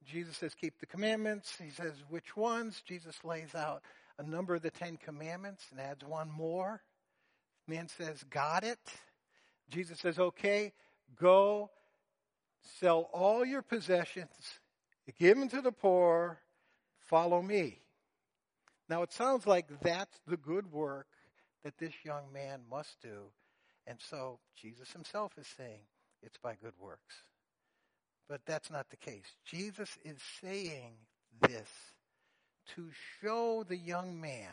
Jesus 0.04 0.37
says, 0.37 0.54
keep 0.54 0.78
the 0.80 0.87
commandments. 0.87 1.56
He 1.62 1.70
says, 1.70 1.94
which 2.08 2.37
ones? 2.37 2.82
Jesus 2.85 3.16
lays 3.25 3.54
out 3.54 3.82
a 4.18 4.23
number 4.23 4.54
of 4.54 4.62
the 4.62 4.70
Ten 4.70 4.97
Commandments 4.97 5.64
and 5.70 5.80
adds 5.80 6.04
one 6.04 6.30
more. 6.30 6.82
Man 7.66 7.88
says, 7.88 8.25
got 8.25 8.64
it. 8.64 8.78
Jesus 9.70 9.99
says, 10.00 10.18
okay, 10.18 10.73
go 11.18 11.70
sell 12.80 13.08
all 13.12 13.44
your 13.44 13.62
possessions, 13.62 14.58
give 15.18 15.38
them 15.38 15.48
to 15.48 15.60
the 15.60 15.72
poor, 15.72 16.38
follow 17.00 17.42
me. 17.42 17.80
Now 18.88 19.02
it 19.02 19.12
sounds 19.12 19.46
like 19.46 19.66
that's 19.80 20.18
the 20.26 20.36
good 20.36 20.72
work 20.72 21.08
that 21.64 21.78
this 21.78 21.92
young 22.04 22.32
man 22.32 22.60
must 22.70 23.00
do. 23.02 23.30
And 23.86 23.98
so 24.00 24.38
Jesus 24.56 24.92
himself 24.92 25.32
is 25.38 25.46
saying 25.56 25.80
it's 26.22 26.38
by 26.38 26.54
good 26.62 26.74
works. 26.78 27.16
But 28.28 28.42
that's 28.46 28.70
not 28.70 28.90
the 28.90 28.96
case. 28.96 29.24
Jesus 29.44 29.96
is 30.04 30.18
saying 30.42 30.92
this 31.40 31.68
to 32.74 32.88
show 33.20 33.64
the 33.66 33.76
young 33.76 34.20
man 34.20 34.52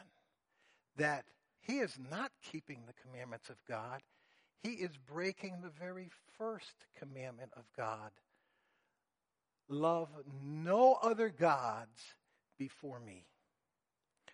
that 0.98 1.26
he 1.60 1.80
is 1.80 1.98
not 2.10 2.32
keeping 2.52 2.84
the 2.86 2.94
commandments 2.94 3.50
of 3.50 3.58
God. 3.68 4.02
He 4.66 4.72
is 4.72 4.98
breaking 5.14 5.62
the 5.62 5.70
very 5.80 6.10
first 6.40 6.74
commandment 6.98 7.52
of 7.56 7.66
God. 7.78 8.10
Love 9.70 10.10
no 10.44 10.98
other 11.04 11.30
gods 11.30 12.02
before 12.58 13.00
me. 13.00 13.28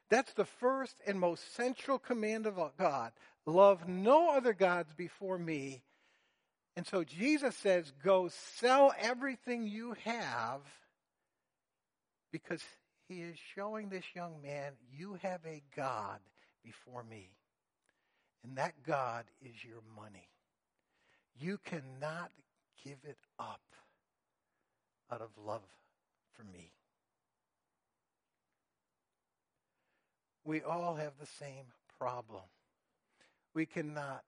That's 0.09 0.31
the 0.31 0.45
first 0.45 0.95
and 1.05 1.19
most 1.19 1.53
central 1.55 2.00
command 2.00 2.47
of 2.47 2.57
God. 2.79 3.11
Love 3.45 3.89
no 3.89 4.31
other 4.31 4.53
gods 4.53 4.93
before 4.95 5.38
me. 5.38 5.83
And 6.77 6.88
so 6.88 7.03
Jesus 7.03 7.57
says, 7.57 7.91
go 8.01 8.29
sell 8.29 8.93
everything 8.97 9.67
you 9.67 9.95
have 10.05 10.61
because 12.31 12.63
he 13.09 13.19
is 13.21 13.35
showing 13.53 13.89
this 13.89 14.05
young 14.15 14.41
man, 14.41 14.71
you 14.97 15.17
have 15.23 15.41
a 15.45 15.61
God 15.75 16.19
before 16.63 17.03
me. 17.03 17.31
And 18.43 18.57
that 18.57 18.74
God 18.86 19.25
is 19.41 19.63
your 19.63 19.81
money. 19.95 20.29
You 21.39 21.60
cannot 21.63 22.31
give 22.83 22.98
it 23.03 23.17
up 23.39 23.62
out 25.12 25.21
of 25.21 25.29
love 25.45 25.62
for 26.33 26.43
me. 26.43 26.71
we 30.43 30.62
all 30.62 30.95
have 30.95 31.13
the 31.19 31.25
same 31.25 31.65
problem. 31.98 32.43
We 33.53 33.65
cannot 33.65 34.24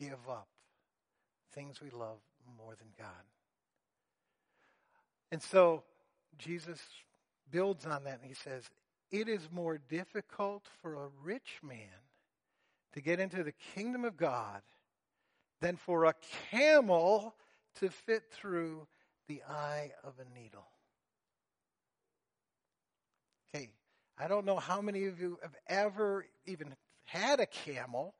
give 0.00 0.18
up 0.28 0.48
things 1.52 1.80
we 1.80 1.90
love 1.90 2.18
more 2.58 2.74
than 2.76 2.88
God. 2.98 3.24
And 5.30 5.42
so 5.42 5.82
Jesus 6.38 6.80
builds 7.50 7.86
on 7.86 8.04
that 8.04 8.20
and 8.20 8.28
he 8.28 8.34
says, 8.34 8.64
It 9.10 9.28
is 9.28 9.48
more 9.52 9.78
difficult 9.88 10.64
for 10.82 10.94
a 10.94 11.08
rich 11.22 11.60
man 11.62 12.03
to 12.94 13.00
get 13.00 13.20
into 13.20 13.42
the 13.42 13.52
kingdom 13.74 14.04
of 14.04 14.16
God 14.16 14.62
than 15.60 15.76
for 15.76 16.04
a 16.04 16.14
camel 16.50 17.34
to 17.80 17.90
fit 17.90 18.24
through 18.30 18.86
the 19.28 19.42
eye 19.48 19.92
of 20.04 20.14
a 20.18 20.38
needle. 20.38 20.66
Okay, 23.48 23.68
I 24.18 24.28
don't 24.28 24.44
know 24.44 24.58
how 24.58 24.80
many 24.80 25.06
of 25.06 25.20
you 25.20 25.38
have 25.42 25.56
ever 25.66 26.26
even 26.46 26.74
had 27.04 27.40
a 27.40 27.46
camel, 27.46 28.14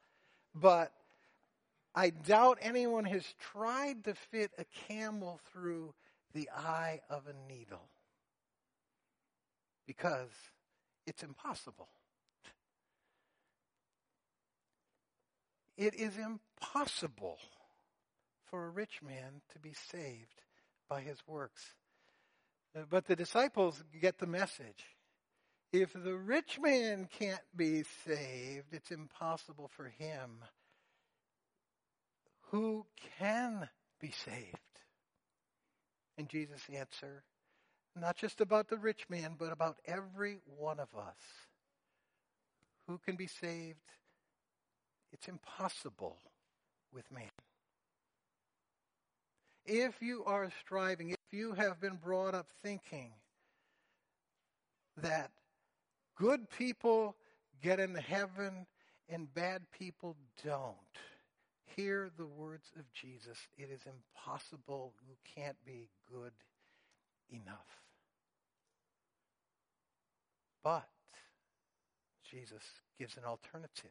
but 0.54 0.92
I 1.94 2.10
doubt 2.10 2.58
anyone 2.60 3.04
has 3.04 3.24
tried 3.52 4.04
to 4.04 4.14
fit 4.14 4.50
a 4.58 4.64
camel 4.88 5.40
through 5.52 5.94
the 6.32 6.50
eye 6.50 7.00
of 7.08 7.24
a 7.28 7.52
needle 7.52 7.88
because 9.86 10.30
it's 11.06 11.22
impossible. 11.22 11.88
It 15.76 15.94
is 15.94 16.12
impossible 16.16 17.38
for 18.50 18.66
a 18.66 18.70
rich 18.70 19.00
man 19.02 19.40
to 19.52 19.58
be 19.58 19.72
saved 19.90 20.40
by 20.88 21.00
his 21.00 21.18
works. 21.26 21.74
Uh, 22.76 22.82
but 22.88 23.06
the 23.06 23.16
disciples 23.16 23.82
get 24.00 24.18
the 24.18 24.26
message. 24.26 24.84
If 25.72 25.92
the 25.92 26.14
rich 26.14 26.60
man 26.60 27.08
can't 27.18 27.42
be 27.56 27.84
saved, 28.06 28.72
it's 28.72 28.92
impossible 28.92 29.70
for 29.76 29.88
him. 29.98 30.38
Who 32.50 32.86
can 33.18 33.68
be 34.00 34.12
saved? 34.12 34.58
And 36.16 36.28
Jesus' 36.28 36.62
answer, 36.72 37.24
not 37.96 38.16
just 38.16 38.40
about 38.40 38.68
the 38.68 38.78
rich 38.78 39.06
man, 39.08 39.34
but 39.36 39.52
about 39.52 39.78
every 39.84 40.38
one 40.56 40.78
of 40.78 40.94
us. 40.96 41.16
Who 42.86 42.98
can 42.98 43.16
be 43.16 43.26
saved? 43.26 43.78
It's 45.14 45.28
impossible 45.28 46.18
with 46.92 47.10
man. 47.10 47.30
If 49.64 50.02
you 50.02 50.24
are 50.26 50.50
striving, 50.60 51.08
if 51.10 51.16
you 51.32 51.54
have 51.54 51.80
been 51.80 51.96
brought 51.96 52.34
up 52.34 52.48
thinking 52.62 53.12
that 54.98 55.30
Good 56.16 56.48
people 56.50 57.16
get 57.60 57.80
into 57.80 58.00
heaven 58.00 58.66
and 59.08 59.32
bad 59.34 59.62
people 59.76 60.16
don't. 60.44 60.76
Hear 61.76 62.10
the 62.16 62.26
words 62.26 62.70
of 62.78 62.84
Jesus. 62.92 63.36
It 63.58 63.68
is 63.70 63.80
impossible. 63.84 64.94
You 65.06 65.16
can't 65.34 65.56
be 65.66 65.88
good 66.08 66.32
enough. 67.30 67.82
But 70.62 70.88
Jesus 72.30 72.62
gives 72.96 73.16
an 73.16 73.24
alternative. 73.24 73.90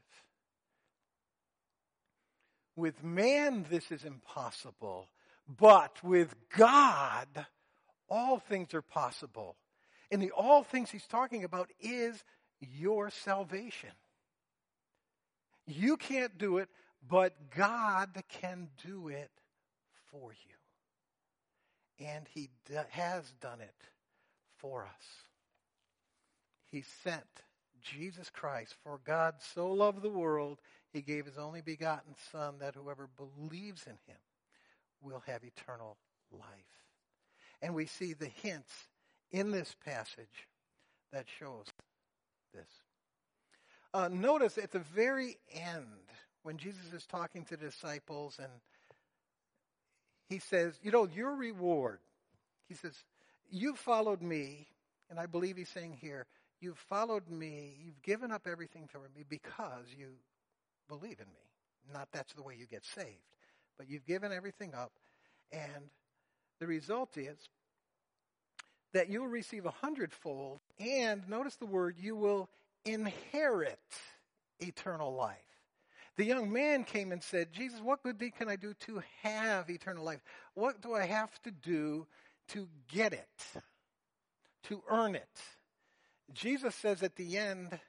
With 2.75 3.03
man, 3.03 3.65
this 3.69 3.91
is 3.91 4.03
impossible. 4.03 5.09
But 5.47 6.03
with 6.03 6.35
God, 6.55 7.45
all 8.09 8.39
things 8.39 8.73
are 8.73 8.81
possible. 8.81 9.55
And 10.11 10.21
the 10.21 10.31
all 10.31 10.63
things 10.63 10.91
he's 10.91 11.07
talking 11.07 11.43
about 11.43 11.69
is 11.79 12.23
your 12.59 13.09
salvation. 13.09 13.89
You 15.65 15.97
can't 15.97 16.37
do 16.37 16.57
it, 16.57 16.69
but 17.07 17.51
God 17.55 18.23
can 18.29 18.69
do 18.85 19.07
it 19.07 19.31
for 20.11 20.31
you. 20.31 22.05
And 22.05 22.25
he 22.33 22.49
do, 22.67 22.79
has 22.89 23.23
done 23.41 23.61
it 23.61 23.75
for 24.57 24.83
us. 24.83 25.05
He 26.71 26.83
sent 27.03 27.23
Jesus 27.81 28.29
Christ, 28.29 28.75
for 28.83 28.99
God 29.05 29.35
so 29.53 29.71
loved 29.71 30.01
the 30.01 30.09
world, 30.09 30.59
he 30.93 31.01
gave 31.01 31.25
his 31.25 31.37
only 31.37 31.61
begotten 31.61 32.13
Son, 32.31 32.55
that 32.59 32.75
whoever 32.75 33.09
believes 33.17 33.85
in 33.87 33.97
him 34.07 34.19
will 35.01 35.23
have 35.25 35.43
eternal 35.43 35.97
life. 36.31 36.41
And 37.61 37.73
we 37.73 37.87
see 37.87 38.13
the 38.13 38.27
hints 38.27 38.71
in 39.31 39.51
this 39.51 39.75
passage 39.83 40.47
that 41.11 41.25
shows 41.39 41.65
this. 42.53 42.67
Uh, 43.93 44.09
notice 44.11 44.57
at 44.57 44.71
the 44.71 44.79
very 44.79 45.37
end, 45.51 45.85
when 46.43 46.57
Jesus 46.57 46.93
is 46.93 47.05
talking 47.05 47.43
to 47.45 47.57
the 47.57 47.65
disciples 47.67 48.37
and 48.39 48.51
he 50.29 50.39
says, 50.39 50.79
You 50.83 50.91
know, 50.91 51.07
your 51.15 51.35
reward, 51.35 51.99
he 52.67 52.75
says, 52.75 52.93
You 53.49 53.75
followed 53.75 54.21
me, 54.21 54.67
and 55.09 55.19
I 55.19 55.25
believe 55.25 55.57
he's 55.57 55.69
saying 55.69 55.97
here, 55.99 56.27
You've 56.59 56.77
followed 56.77 57.29
me, 57.29 57.75
you've 57.83 58.01
given 58.03 58.31
up 58.31 58.47
everything 58.49 58.87
for 58.89 58.99
me 59.13 59.25
because 59.27 59.85
you 59.97 60.11
believe 60.99 61.19
in 61.19 61.27
me. 61.27 61.93
Not 61.93 62.09
that's 62.11 62.33
the 62.33 62.43
way 62.43 62.55
you 62.57 62.65
get 62.65 62.85
saved, 62.85 63.07
but 63.77 63.89
you've 63.89 64.05
given 64.05 64.31
everything 64.31 64.73
up, 64.73 64.91
and 65.51 65.89
the 66.59 66.67
result 66.67 67.17
is 67.17 67.37
that 68.93 69.09
you'll 69.09 69.27
receive 69.27 69.65
a 69.65 69.71
hundredfold, 69.71 70.59
and 70.79 71.27
notice 71.27 71.55
the 71.55 71.65
word, 71.65 71.95
you 71.99 72.15
will 72.15 72.47
inherit 72.85 73.79
eternal 74.59 75.13
life. 75.13 75.37
The 76.15 76.25
young 76.25 76.53
man 76.53 76.83
came 76.83 77.11
and 77.11 77.23
said, 77.23 77.51
Jesus, 77.51 77.81
what 77.81 78.03
good 78.03 78.19
deed 78.19 78.35
can 78.35 78.47
I 78.47 78.55
do 78.55 78.73
to 78.85 79.01
have 79.23 79.69
eternal 79.69 80.05
life? 80.05 80.21
What 80.53 80.81
do 80.81 80.93
I 80.93 81.05
have 81.05 81.31
to 81.41 81.51
do 81.51 82.05
to 82.49 82.67
get 82.87 83.13
it, 83.13 83.61
to 84.65 84.83
earn 84.87 85.15
it? 85.15 85.41
Jesus 86.33 86.75
says 86.75 87.01
at 87.01 87.15
the 87.15 87.37
end, 87.37 87.79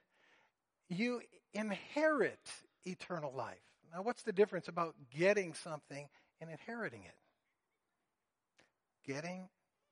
you 0.88 1.20
inherit 1.52 2.40
eternal 2.84 3.32
life. 3.34 3.58
Now, 3.92 4.02
what's 4.02 4.22
the 4.22 4.32
difference 4.32 4.68
about 4.68 4.94
getting 5.16 5.54
something 5.54 6.08
and 6.40 6.50
inheriting 6.50 7.04
it? 7.04 7.14
Getting, 9.06 9.48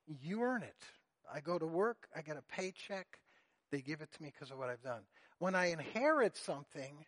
you 0.07 0.41
earn 0.41 0.63
it. 0.63 0.75
I 1.33 1.39
go 1.39 1.57
to 1.57 1.65
work, 1.65 2.07
I 2.15 2.21
get 2.21 2.37
a 2.37 2.41
paycheck, 2.41 3.19
they 3.71 3.81
give 3.81 4.01
it 4.01 4.11
to 4.11 4.21
me 4.21 4.31
because 4.33 4.51
of 4.51 4.57
what 4.57 4.69
I've 4.69 4.83
done. 4.83 5.01
When 5.39 5.55
I 5.55 5.67
inherit 5.67 6.35
something, 6.37 7.05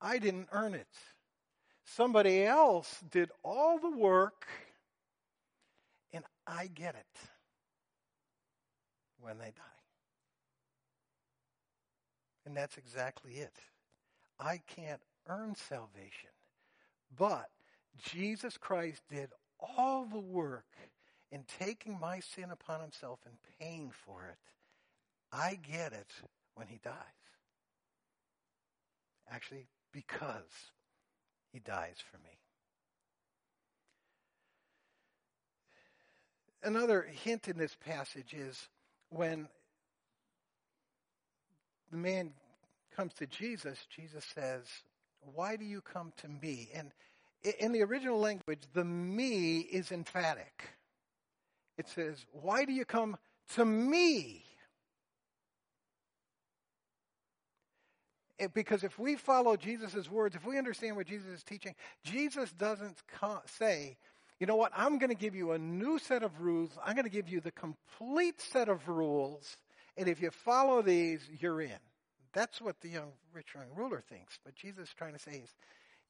I 0.00 0.18
didn't 0.18 0.48
earn 0.52 0.74
it. 0.74 0.86
Somebody 1.84 2.44
else 2.44 3.02
did 3.10 3.30
all 3.42 3.78
the 3.78 3.90
work, 3.90 4.46
and 6.12 6.24
I 6.46 6.68
get 6.68 6.94
it 6.94 7.20
when 9.20 9.38
they 9.38 9.46
die. 9.46 9.62
And 12.46 12.56
that's 12.56 12.76
exactly 12.76 13.32
it. 13.32 13.58
I 14.38 14.60
can't 14.66 15.00
earn 15.28 15.54
salvation, 15.54 16.30
but 17.16 17.50
Jesus 18.02 18.56
Christ 18.56 19.02
did 19.10 19.30
all 19.60 20.04
the 20.04 20.18
work 20.18 20.66
in 21.30 21.44
taking 21.58 21.98
my 21.98 22.20
sin 22.20 22.50
upon 22.50 22.80
himself 22.80 23.20
and 23.26 23.34
paying 23.58 23.90
for 23.90 24.26
it. 24.28 24.38
I 25.32 25.58
get 25.62 25.92
it 25.92 26.10
when 26.54 26.68
he 26.68 26.78
dies. 26.82 26.94
Actually, 29.30 29.66
because 29.92 30.70
he 31.52 31.58
dies 31.58 31.96
for 32.10 32.18
me. 32.18 32.38
Another 36.62 37.02
hint 37.02 37.48
in 37.48 37.58
this 37.58 37.76
passage 37.84 38.32
is 38.32 38.68
when 39.10 39.48
the 41.90 41.96
man 41.96 42.32
comes 42.96 43.12
to 43.14 43.26
Jesus, 43.26 43.86
Jesus 43.94 44.24
says, 44.34 44.64
Why 45.34 45.56
do 45.56 45.64
you 45.64 45.80
come 45.80 46.12
to 46.18 46.28
me? 46.28 46.70
And 46.74 46.92
in 47.58 47.72
the 47.72 47.82
original 47.82 48.18
language, 48.18 48.62
the 48.72 48.84
me 48.84 49.58
is 49.58 49.92
emphatic. 49.92 50.70
It 51.76 51.88
says, 51.88 52.24
Why 52.32 52.64
do 52.64 52.72
you 52.72 52.84
come 52.84 53.16
to 53.54 53.64
me? 53.64 54.44
because 58.52 58.84
if 58.84 58.98
we 58.98 59.16
follow 59.16 59.56
Jesus' 59.56 60.10
words, 60.10 60.34
if 60.34 60.44
we 60.44 60.58
understand 60.58 60.96
what 60.96 61.06
Jesus 61.06 61.28
is 61.28 61.44
teaching, 61.44 61.74
Jesus 62.02 62.52
doesn't 62.52 63.02
say, 63.46 63.96
you 64.40 64.46
know 64.46 64.56
what, 64.56 64.72
I'm 64.76 64.98
going 64.98 65.10
to 65.10 65.16
give 65.16 65.34
you 65.34 65.52
a 65.52 65.58
new 65.58 65.98
set 65.98 66.22
of 66.22 66.40
rules. 66.40 66.70
I'm 66.84 66.94
going 66.94 67.04
to 67.04 67.10
give 67.10 67.28
you 67.28 67.40
the 67.40 67.52
complete 67.52 68.40
set 68.40 68.68
of 68.68 68.88
rules. 68.88 69.56
And 69.96 70.08
if 70.08 70.20
you 70.20 70.30
follow 70.30 70.82
these, 70.82 71.20
you're 71.40 71.60
in. 71.62 71.78
That's 72.34 72.60
what 72.60 72.80
the 72.80 72.88
young 72.88 73.12
rich 73.32 73.54
young 73.54 73.74
ruler 73.74 74.02
thinks. 74.08 74.38
But 74.44 74.56
Jesus 74.56 74.88
is 74.88 74.94
trying 74.94 75.14
to 75.14 75.18
say 75.18 75.42
is, 75.44 75.54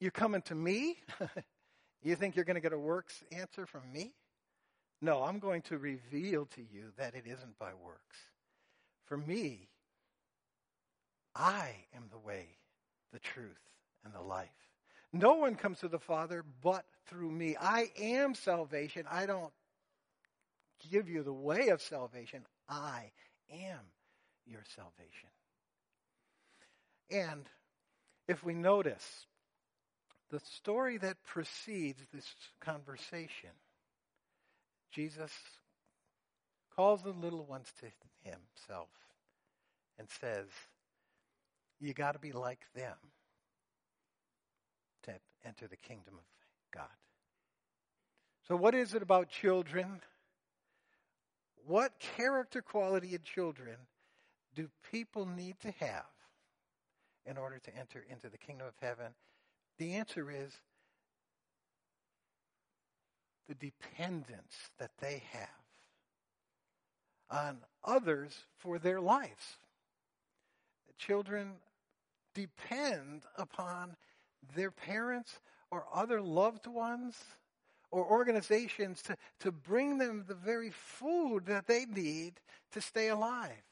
you're 0.01 0.11
coming 0.11 0.43
to 0.43 0.55
me? 0.55 0.99
you 2.03 2.17
think 2.17 2.35
you're 2.35 2.47
going 2.47 2.57
to 2.57 2.61
get 2.61 2.73
a 2.73 2.79
works 2.79 3.23
answer 3.31 3.67
from 3.67 3.83
me? 3.93 4.15
No, 5.01 5.23
I'm 5.23 5.39
going 5.39 5.63
to 5.63 5.79
reveal 5.79 6.47
to 6.47 6.63
you 6.63 6.93
that 6.97 7.15
it 7.15 7.25
isn't 7.27 7.59
by 7.59 7.73
works. 7.75 8.17
For 9.05 9.19
me, 9.19 9.69
I 11.35 11.73
am 11.95 12.05
the 12.11 12.19
way, 12.19 12.49
the 13.13 13.19
truth, 13.19 13.61
and 14.05 14.15
the 14.15 14.23
life. 14.23 14.49
No 15.13 15.35
one 15.35 15.57
comes 15.57 15.81
to 15.81 15.89
the 15.89 15.99
Father 15.99 16.45
but 16.63 16.87
through 17.07 17.31
me. 17.31 17.57
I 17.61 17.91
am 18.01 18.35
salvation. 18.35 19.05
I 19.11 19.27
don't 19.27 19.53
give 20.91 21.09
you 21.09 21.23
the 21.23 21.33
way 21.33 21.69
of 21.69 21.83
salvation. 21.83 22.45
I 22.69 23.11
am 23.53 23.81
your 24.47 24.65
salvation. 24.75 25.29
And 27.11 27.49
if 28.29 28.43
we 28.43 28.55
notice 28.55 29.27
the 30.31 30.41
story 30.41 30.99
that 30.99 31.23
precedes 31.25 32.03
this 32.13 32.27
conversation, 32.61 33.51
Jesus 34.91 35.33
calls 36.75 37.03
the 37.03 37.11
little 37.11 37.45
ones 37.45 37.73
to 37.81 37.87
himself 38.23 38.89
and 39.99 40.09
says, 40.21 40.47
you 41.81 41.93
got 41.93 42.13
to 42.13 42.19
be 42.19 42.33
like 42.33 42.61
them 42.75 42.97
to 45.03 45.13
enter 45.45 45.69
the 45.69 45.77
kingdom 45.77 46.15
of 46.15 46.25
God. 46.73 46.89
So, 48.49 48.57
what 48.57 48.75
is 48.75 48.95
it 48.95 49.03
about 49.03 49.29
children? 49.29 50.01
What 51.67 51.93
character 52.17 52.63
quality 52.63 53.15
in 53.15 53.23
children 53.23 53.77
do 54.55 54.69
people 54.93 55.27
need 55.27 55.59
to 55.61 55.71
have 55.73 56.05
in 57.27 57.37
order 57.37 57.59
to 57.59 57.77
enter 57.77 58.05
into 58.09 58.29
the 58.29 58.39
kingdom 58.39 58.67
of 58.67 58.75
heaven? 58.81 59.13
The 59.79 59.95
answer 59.95 60.31
is 60.31 60.53
the 63.49 63.55
dependence 63.55 64.71
that 64.79 64.93
they 65.01 65.23
have 65.33 65.49
on 67.31 67.59
others 67.85 68.39
for 68.59 68.79
their 68.79 69.01
lives. 69.01 69.59
Children 70.99 71.55
depend 72.35 73.23
upon 73.37 73.97
their 74.55 74.71
parents 74.71 75.41
or 75.71 75.85
other 75.93 76.21
loved 76.21 76.67
ones 76.67 77.17
or 77.91 78.05
organizations 78.05 79.03
to, 79.03 79.17
to 79.41 79.53
bring 79.53 79.99
them 79.99 80.25
the 80.27 80.35
very 80.35 80.71
food 80.71 81.47
that 81.47 81.67
they 81.67 81.85
need 81.85 82.41
to 82.73 82.81
stay 82.81 83.09
alive, 83.09 83.63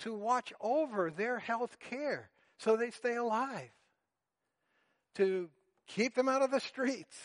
to 0.00 0.14
watch 0.14 0.52
over 0.60 1.10
their 1.10 1.38
health 1.38 1.78
care 1.78 2.30
so 2.58 2.76
they 2.76 2.90
stay 2.90 3.16
alive, 3.16 3.70
to 5.14 5.48
keep 5.86 6.14
them 6.14 6.28
out 6.28 6.42
of 6.42 6.50
the 6.50 6.60
streets 6.60 7.16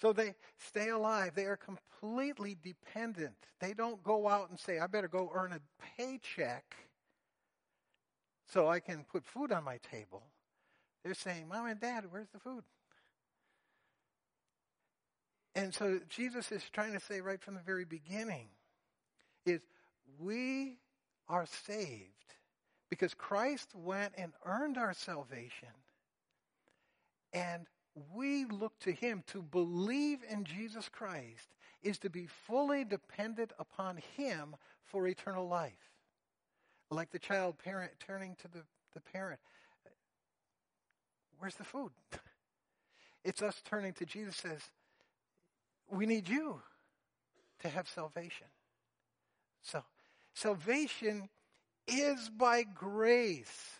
so 0.00 0.12
they 0.12 0.34
stay 0.58 0.88
alive. 0.88 1.32
They 1.34 1.44
are 1.44 1.58
completely 1.58 2.56
dependent. 2.62 3.34
They 3.60 3.74
don't 3.74 4.02
go 4.02 4.28
out 4.28 4.50
and 4.50 4.58
say, 4.58 4.78
I 4.78 4.86
better 4.86 5.08
go 5.08 5.30
earn 5.34 5.52
a 5.52 5.60
paycheck 5.96 6.74
so 8.46 8.68
I 8.68 8.80
can 8.80 9.04
put 9.04 9.24
food 9.24 9.52
on 9.52 9.62
my 9.64 9.78
table. 9.90 10.22
They're 11.04 11.14
saying, 11.14 11.48
Mom 11.48 11.66
and 11.66 11.80
Dad, 11.80 12.04
where's 12.10 12.28
the 12.32 12.40
food? 12.40 12.64
And 15.54 15.74
so 15.74 16.00
Jesus 16.08 16.52
is 16.52 16.62
trying 16.72 16.92
to 16.92 17.00
say 17.00 17.20
right 17.20 17.40
from 17.40 17.54
the 17.54 17.60
very 17.60 17.84
beginning 17.84 18.48
is 19.44 19.60
we 20.18 20.78
are 21.28 21.46
saved 21.46 22.34
because 22.90 23.14
Christ 23.14 23.70
went 23.74 24.12
and 24.18 24.32
earned 24.44 24.76
our 24.76 24.92
salvation. 24.92 25.68
And 27.32 27.66
we 28.12 28.44
look 28.44 28.78
to 28.80 28.92
him 28.92 29.22
to 29.28 29.42
believe 29.42 30.18
in 30.28 30.44
Jesus 30.44 30.88
Christ 30.88 31.54
is 31.82 31.98
to 32.00 32.10
be 32.10 32.26
fully 32.26 32.84
dependent 32.84 33.52
upon 33.58 34.00
him 34.16 34.56
for 34.84 35.06
eternal 35.06 35.46
life. 35.46 35.72
Like 36.90 37.10
the 37.10 37.18
child 37.18 37.56
parent 37.58 37.92
turning 38.04 38.34
to 38.42 38.48
the, 38.48 38.62
the 38.92 39.00
parent. 39.00 39.40
Where's 41.38 41.54
the 41.54 41.64
food? 41.64 41.92
It's 43.22 43.42
us 43.42 43.60
turning 43.68 43.92
to 43.92 44.06
Jesus 44.06 44.34
says, 44.34 44.62
we 45.90 46.06
need 46.06 46.26
you 46.26 46.62
to 47.58 47.68
have 47.68 47.86
salvation. 47.86 48.46
So, 49.60 49.84
salvation 50.32 51.28
is 51.92 52.28
by 52.30 52.62
grace, 52.62 53.78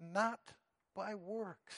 not 0.00 0.40
by 0.94 1.14
works. 1.14 1.76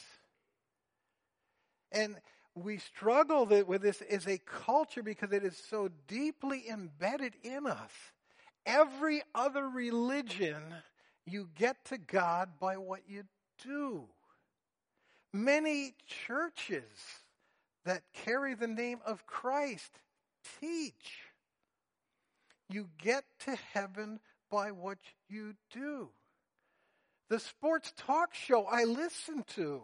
And 1.93 2.17
we 2.55 2.79
struggle 2.79 3.47
with 3.47 3.83
this 3.83 4.03
as 4.03 4.27
a 4.27 4.39
culture 4.39 5.03
because 5.03 5.33
it 5.33 5.45
is 5.45 5.57
so 5.57 5.91
deeply 6.09 6.65
embedded 6.69 7.35
in 7.43 7.67
us. 7.67 7.93
Every 8.65 9.23
other 9.35 9.69
religion, 9.69 10.62
you 11.27 11.49
get 11.55 11.85
to 11.87 11.99
God 11.99 12.51
by 12.59 12.77
what 12.77 13.01
you 13.09 13.25
do. 13.65 14.05
Many 15.33 15.95
churches 16.27 16.85
that 17.85 18.03
carry 18.12 18.55
the 18.55 18.67
name 18.67 18.99
of 19.07 19.27
Christ 19.27 20.01
teach 20.61 21.27
you 22.69 22.89
get 22.99 23.25
to 23.41 23.57
heaven 23.73 24.21
by 24.50 24.70
what 24.70 24.98
you 25.28 25.54
do. 25.72 26.09
The 27.28 27.40
sports 27.40 27.92
talk 27.96 28.35
show 28.35 28.64
I 28.64 28.85
listen 28.85 29.44
to 29.54 29.82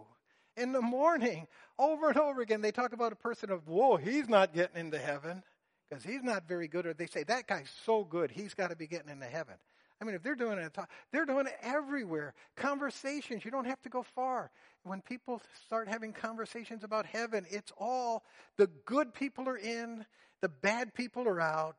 in 0.57 0.72
the 0.72 0.83
morning, 0.83 1.46
over 1.79 2.09
and 2.09 2.18
over 2.18 2.40
again, 2.42 2.61
they 2.61 2.72
talk 2.72 2.92
about 2.92 3.12
a 3.12 3.16
person 3.16 3.51
of, 3.51 3.66
whoa, 3.66 3.96
he's 3.96 4.29
not 4.29 4.55
getting 4.55 4.79
into 4.79 4.98
heaven 4.98 5.42
because 5.88 6.05
he's 6.05 6.22
not 6.22 6.46
very 6.46 6.68
good. 6.68 6.87
Or 6.87 6.94
they 6.94 7.07
say, 7.07 7.22
that 7.25 7.46
guy's 7.46 7.70
so 7.85 8.05
good, 8.05 8.31
he's 8.31 8.55
got 8.55 8.70
to 8.70 8.77
be 8.77 8.87
getting 8.87 9.11
into 9.11 9.27
heaven. 9.27 9.55
I 10.01 10.05
mean, 10.05 10.14
if 10.16 10.22
they're 10.22 10.35
doing 10.35 10.59
it, 10.59 10.77
they're 11.12 11.27
doing 11.27 11.46
it 11.46 11.57
everywhere. 11.62 12.35
Conversations, 12.57 13.44
you 13.44 13.53
don't 13.53 13.66
have 13.66 13.81
to 13.83 13.88
go 13.88 14.03
far. 14.03 14.51
When 14.83 15.01
people 15.01 15.40
start 15.64 15.87
having 15.87 16.12
conversations 16.12 16.83
about 16.83 17.07
heaven, 17.07 17.46
it's 17.48 17.72
all 17.79 18.25
the 18.57 18.68
good 18.85 19.14
people 19.14 19.48
are 19.48 19.57
in, 19.57 20.05
the 20.40 20.48
bad 20.48 20.92
people 20.92 21.29
are 21.29 21.40
out. 21.40 21.77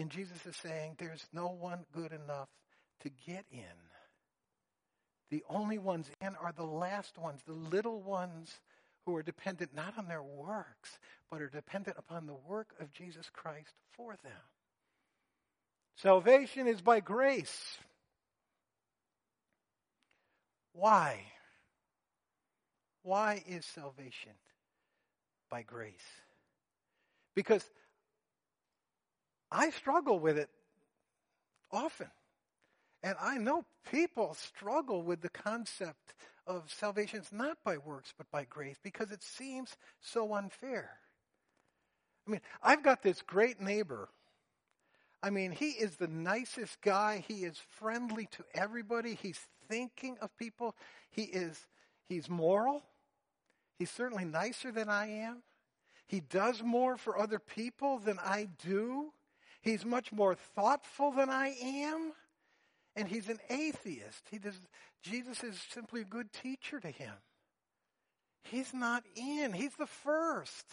And 0.00 0.08
Jesus 0.08 0.46
is 0.46 0.56
saying, 0.56 0.94
there's 0.96 1.26
no 1.30 1.48
one 1.48 1.84
good 1.92 2.12
enough 2.12 2.48
to 3.02 3.10
get 3.26 3.44
in. 3.52 3.60
The 5.30 5.44
only 5.50 5.76
ones 5.76 6.10
in 6.22 6.36
are 6.42 6.54
the 6.56 6.64
last 6.64 7.18
ones, 7.18 7.42
the 7.46 7.52
little 7.52 8.00
ones 8.00 8.60
who 9.04 9.14
are 9.14 9.22
dependent 9.22 9.74
not 9.74 9.98
on 9.98 10.08
their 10.08 10.22
works, 10.22 10.98
but 11.30 11.42
are 11.42 11.50
dependent 11.50 11.98
upon 11.98 12.26
the 12.26 12.34
work 12.48 12.68
of 12.80 12.94
Jesus 12.94 13.28
Christ 13.30 13.74
for 13.92 14.16
them. 14.24 14.32
Salvation 15.96 16.66
is 16.66 16.80
by 16.80 17.00
grace. 17.00 17.76
Why? 20.72 21.20
Why 23.02 23.44
is 23.46 23.66
salvation 23.66 24.32
by 25.50 25.60
grace? 25.60 25.92
Because 27.34 27.68
I 29.50 29.70
struggle 29.70 30.18
with 30.18 30.38
it 30.38 30.50
often. 31.72 32.10
And 33.02 33.16
I 33.20 33.38
know 33.38 33.64
people 33.90 34.34
struggle 34.34 35.02
with 35.02 35.22
the 35.22 35.30
concept 35.30 36.14
of 36.46 36.70
salvation 36.70 37.20
it's 37.20 37.32
not 37.32 37.58
by 37.64 37.78
works 37.78 38.12
but 38.16 38.30
by 38.30 38.44
grace 38.44 38.76
because 38.82 39.10
it 39.10 39.22
seems 39.22 39.76
so 40.00 40.34
unfair. 40.34 40.90
I 42.26 42.30
mean, 42.30 42.40
I've 42.62 42.82
got 42.82 43.02
this 43.02 43.22
great 43.22 43.60
neighbor. 43.60 44.08
I 45.22 45.30
mean, 45.30 45.52
he 45.52 45.70
is 45.70 45.96
the 45.96 46.08
nicest 46.08 46.80
guy. 46.80 47.24
He 47.26 47.44
is 47.44 47.58
friendly 47.78 48.26
to 48.32 48.44
everybody. 48.54 49.14
He's 49.14 49.40
thinking 49.68 50.16
of 50.20 50.36
people. 50.36 50.74
He 51.10 51.22
is 51.22 51.66
he's 52.08 52.28
moral. 52.28 52.82
He's 53.78 53.90
certainly 53.90 54.24
nicer 54.24 54.72
than 54.72 54.88
I 54.88 55.06
am. 55.08 55.42
He 56.06 56.20
does 56.20 56.62
more 56.62 56.96
for 56.96 57.18
other 57.18 57.38
people 57.38 57.98
than 57.98 58.18
I 58.18 58.48
do. 58.62 59.12
He's 59.60 59.84
much 59.84 60.12
more 60.12 60.34
thoughtful 60.34 61.12
than 61.12 61.28
I 61.28 61.54
am 61.60 62.12
and 62.96 63.08
he's 63.08 63.28
an 63.28 63.38
atheist. 63.48 64.24
He 64.30 64.38
does, 64.38 64.58
Jesus 65.02 65.42
is 65.44 65.60
simply 65.70 66.02
a 66.02 66.04
good 66.04 66.32
teacher 66.32 66.80
to 66.80 66.90
him. 66.90 67.14
He's 68.42 68.72
not 68.74 69.04
in. 69.16 69.52
He's 69.52 69.74
the 69.76 69.86
first. 69.86 70.66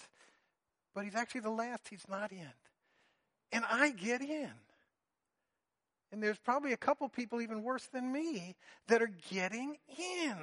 But 0.95 1.03
he's 1.03 1.15
actually 1.15 1.41
the 1.41 1.51
last 1.51 1.87
he's 1.89 2.07
not 2.09 2.31
in. 2.31 2.51
And 3.51 3.63
I 3.69 3.91
get 3.91 4.21
in. 4.21 4.51
And 6.11 6.23
there's 6.23 6.37
probably 6.39 6.73
a 6.73 6.77
couple 6.77 7.07
people 7.09 7.41
even 7.41 7.63
worse 7.63 7.85
than 7.87 8.11
me 8.11 8.55
that 8.87 9.01
are 9.01 9.11
getting 9.29 9.77
in. 9.97 10.37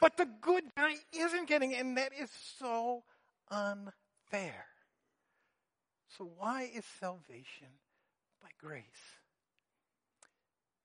But 0.00 0.16
the 0.16 0.28
good 0.40 0.64
guy 0.76 0.94
isn't 1.12 1.48
getting 1.48 1.72
in. 1.72 1.80
And 1.80 1.98
that 1.98 2.12
is 2.18 2.30
so 2.58 3.02
unfair. 3.50 4.66
So 6.16 6.30
why 6.38 6.70
is 6.74 6.84
salvation 7.00 7.68
by 8.40 8.48
grace? 8.58 8.84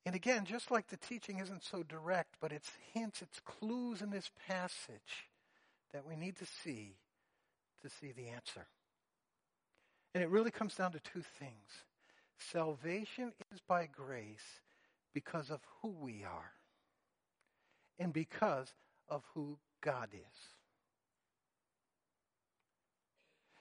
And 0.05 0.15
again, 0.15 0.45
just 0.45 0.71
like 0.71 0.87
the 0.87 0.97
teaching 0.97 1.39
isn't 1.39 1.63
so 1.63 1.83
direct, 1.83 2.35
but 2.39 2.53
it's 2.53 2.71
hints, 2.93 3.21
it's 3.21 3.41
clues 3.41 4.01
in 4.01 4.09
this 4.09 4.31
passage 4.47 5.27
that 5.91 6.05
we 6.07 6.15
need 6.15 6.37
to 6.37 6.45
see 6.45 6.95
to 7.81 7.89
see 7.89 8.11
the 8.11 8.29
answer. 8.29 8.67
And 10.13 10.23
it 10.23 10.29
really 10.29 10.51
comes 10.51 10.75
down 10.75 10.93
to 10.93 10.99
two 10.99 11.23
things. 11.39 11.83
Salvation 12.37 13.33
is 13.53 13.59
by 13.67 13.87
grace 13.87 14.61
because 15.13 15.49
of 15.49 15.59
who 15.81 15.89
we 15.89 16.23
are 16.23 16.51
and 17.99 18.13
because 18.13 18.73
of 19.09 19.23
who 19.33 19.57
God 19.81 20.09
is. 20.13 20.56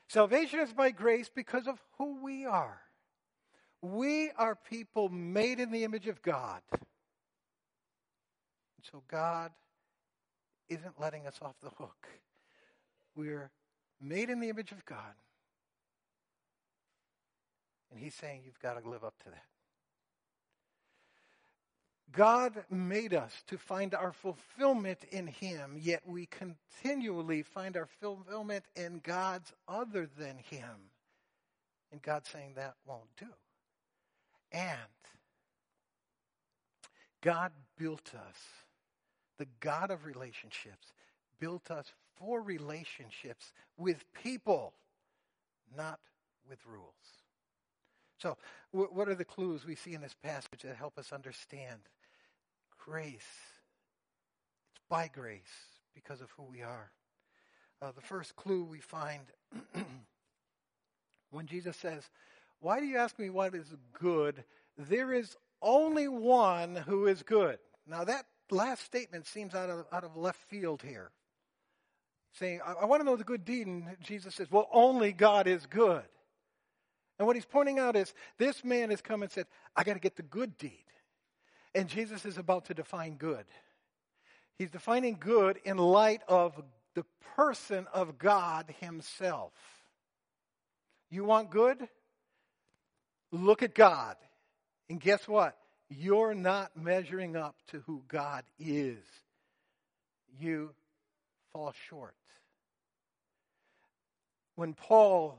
Salvation 0.09 0.61
is 0.61 0.73
by 0.73 0.90
grace 0.90 1.31
because 1.35 1.66
of 1.66 1.83
who 1.99 2.23
we 2.23 2.47
are. 2.47 2.81
We 3.83 4.31
are 4.33 4.55
people 4.55 5.09
made 5.09 5.61
in 5.61 5.71
the 5.71 5.85
image 5.85 6.07
of 6.07 6.23
God. 6.23 6.61
And 6.73 6.83
so 8.90 9.03
God 9.09 9.53
isn't 10.69 11.01
letting 11.01 11.27
us 11.27 11.38
off 11.42 11.55
the 11.62 11.71
hook. 11.71 12.09
We're 13.14 13.51
made 14.01 14.31
in 14.31 14.40
the 14.40 14.49
image 14.49 14.73
of 14.73 14.85
God. 14.85 15.14
And 17.90 18.01
He's 18.01 18.14
saying 18.14 18.42
you've 18.45 18.61
got 18.61 18.83
to 18.83 18.88
live 18.88 19.05
up 19.05 19.14
to 19.25 19.31
that. 19.31 19.56
God 22.12 22.64
made 22.71 23.14
us 23.14 23.33
to 23.49 23.59
find 23.59 23.95
our 23.95 24.12
fulfillment 24.12 25.01
in 25.11 25.27
Him, 25.27 25.79
yet 25.81 26.03
we 26.07 26.27
continually 26.27 27.42
find 27.42 27.77
our 27.77 27.88
fulfillment 28.01 28.64
in 28.77 29.01
God's 29.03 29.53
other 29.69 30.09
than 30.19 30.38
Him. 30.38 30.90
And 31.92 32.01
God's 32.03 32.29
saying 32.29 32.53
that 32.57 32.75
won't 32.87 33.14
do. 33.19 33.27
And 34.53 34.71
God 37.23 37.53
built 37.77 38.12
us, 38.14 38.37
the 39.38 39.49
God 39.61 39.90
of 39.90 40.05
relationships, 40.05 40.92
built 41.40 41.71
us 41.71 41.92
for 42.19 42.40
relationships 42.40 43.53
with 43.77 44.05
people, 44.14 44.75
not 45.77 45.99
with 46.49 46.59
rules. 46.66 46.95
So, 48.19 48.38
what 48.71 49.09
are 49.09 49.14
the 49.14 49.25
clues 49.25 49.66
we 49.66 49.75
see 49.75 49.92
in 49.92 50.01
this 50.01 50.14
passage 50.23 50.62
that 50.62 50.77
help 50.77 50.99
us 50.99 51.12
understand 51.12 51.81
grace? 52.88 53.14
It's 54.72 54.85
by 54.88 55.11
grace 55.12 55.40
because 55.94 56.20
of 56.20 56.31
who 56.37 56.44
we 56.44 56.62
are. 56.62 56.90
Uh, 57.83 57.92
the 57.94 58.01
first 58.01 58.37
clue 58.37 58.64
we 58.64 58.81
find 58.81 59.22
when 61.31 61.46
Jesus 61.46 61.77
says, 61.77 62.03
why 62.61 62.81
do 62.81 62.87
you 62.87 62.96
ask 62.96 63.18
me 63.18 63.31
what 63.31 63.55
is 63.55 63.75
good? 63.99 64.44
There 64.79 65.12
is 65.12 65.37
only 65.61 66.09
one 66.09 66.77
who 66.77 67.07
is 67.07 67.22
good. 67.22 67.59
Now, 67.87 68.05
that 68.05 68.27
last 68.51 68.85
statement 68.85 69.27
seems 69.27 69.55
out 69.55 69.70
of, 69.70 69.87
out 69.92 70.05
of 70.05 70.16
left 70.16 70.40
field 70.49 70.83
here. 70.83 71.11
Saying, 72.33 72.61
I, 72.64 72.72
I 72.72 72.85
want 72.85 73.01
to 73.01 73.05
know 73.05 73.16
the 73.16 73.25
good 73.25 73.44
deed. 73.44 73.66
And 73.66 73.96
Jesus 74.03 74.35
says, 74.35 74.51
Well, 74.51 74.68
only 74.72 75.12
God 75.12 75.46
is 75.46 75.66
good. 75.66 76.03
And 77.18 77.27
what 77.27 77.37
he's 77.37 77.46
pointing 77.46 77.79
out 77.79 77.96
is 77.96 78.12
this 78.38 78.62
man 78.62 78.90
has 78.90 79.01
come 79.01 79.22
and 79.22 79.33
said, 79.33 79.46
I 79.75 79.85
got 79.85 79.94
to 79.94 80.01
get 80.01 80.16
the 80.16 80.22
good 80.22 80.59
deed. 80.59 80.85
And 81.77 81.89
Jesus 81.89 82.25
is 82.25 82.39
about 82.39 82.65
to 82.67 82.75
define 82.75 83.15
good. 83.17 83.45
He's 84.59 84.71
defining 84.71 85.19
good 85.21 85.61
in 85.65 85.77
light 85.77 86.23
of 86.27 86.61
the 86.95 87.05
person 87.37 87.87
of 87.93 88.19
God 88.19 88.75
himself. 88.81 89.53
You 91.11 91.25
want 91.25 91.51
good? 91.51 91.87
look 93.33 93.62
at 93.62 93.75
God. 93.75 94.17
And 94.89 95.01
guess 95.01 95.27
what? 95.27 95.57
You're 95.89 96.35
not 96.35 96.77
measuring 96.77 97.37
up 97.37 97.57
to 97.69 97.81
who 97.87 98.03
God 98.09 98.45
is. 98.59 98.99
You 100.41 100.71
fall 101.53 101.73
short. 101.89 102.15
When 104.57 104.75
Paul 104.75 105.39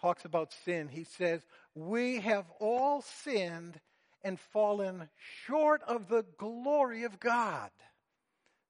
talks 0.00 0.24
about 0.24 0.52
sin, 0.64 0.88
he 0.88 1.04
says, 1.04 1.42
We 1.74 2.20
have 2.20 2.46
all 2.60 3.02
sinned 3.02 3.80
and 4.24 4.40
fallen 4.40 5.08
short 5.46 5.82
of 5.86 6.08
the 6.08 6.24
glory 6.38 7.04
of 7.04 7.20
God. 7.20 7.70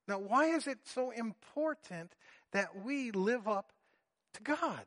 Now, 0.06 0.18
why 0.18 0.46
is 0.46 0.66
it 0.66 0.78
so 0.84 1.10
important 1.10 2.12
that 2.52 2.84
we 2.84 3.10
live 3.12 3.48
up 3.48 3.72
to 4.34 4.42
God? 4.42 4.84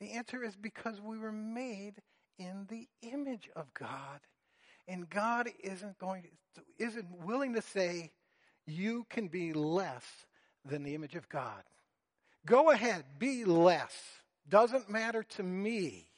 The 0.00 0.12
answer 0.12 0.42
is 0.42 0.56
because 0.56 1.00
we 1.00 1.16
were 1.16 1.32
made 1.32 2.02
in 2.38 2.66
the 2.68 2.88
image 3.02 3.48
of 3.54 3.72
God. 3.72 4.20
And 4.88 5.08
God 5.08 5.48
isn't 5.62 5.98
going 5.98 6.24
to, 6.56 6.62
isn't 6.78 7.24
willing 7.24 7.54
to 7.54 7.62
say 7.62 8.10
you 8.66 9.06
can 9.08 9.28
be 9.28 9.52
less 9.52 10.04
than 10.64 10.82
the 10.82 10.94
image 10.94 11.14
of 11.14 11.28
God. 11.28 11.62
Go 12.44 12.70
ahead, 12.70 13.04
be 13.18 13.44
less. 13.44 13.96
Doesn't 14.48 14.90
matter 14.90 15.22
to 15.36 15.42
me 15.42 16.08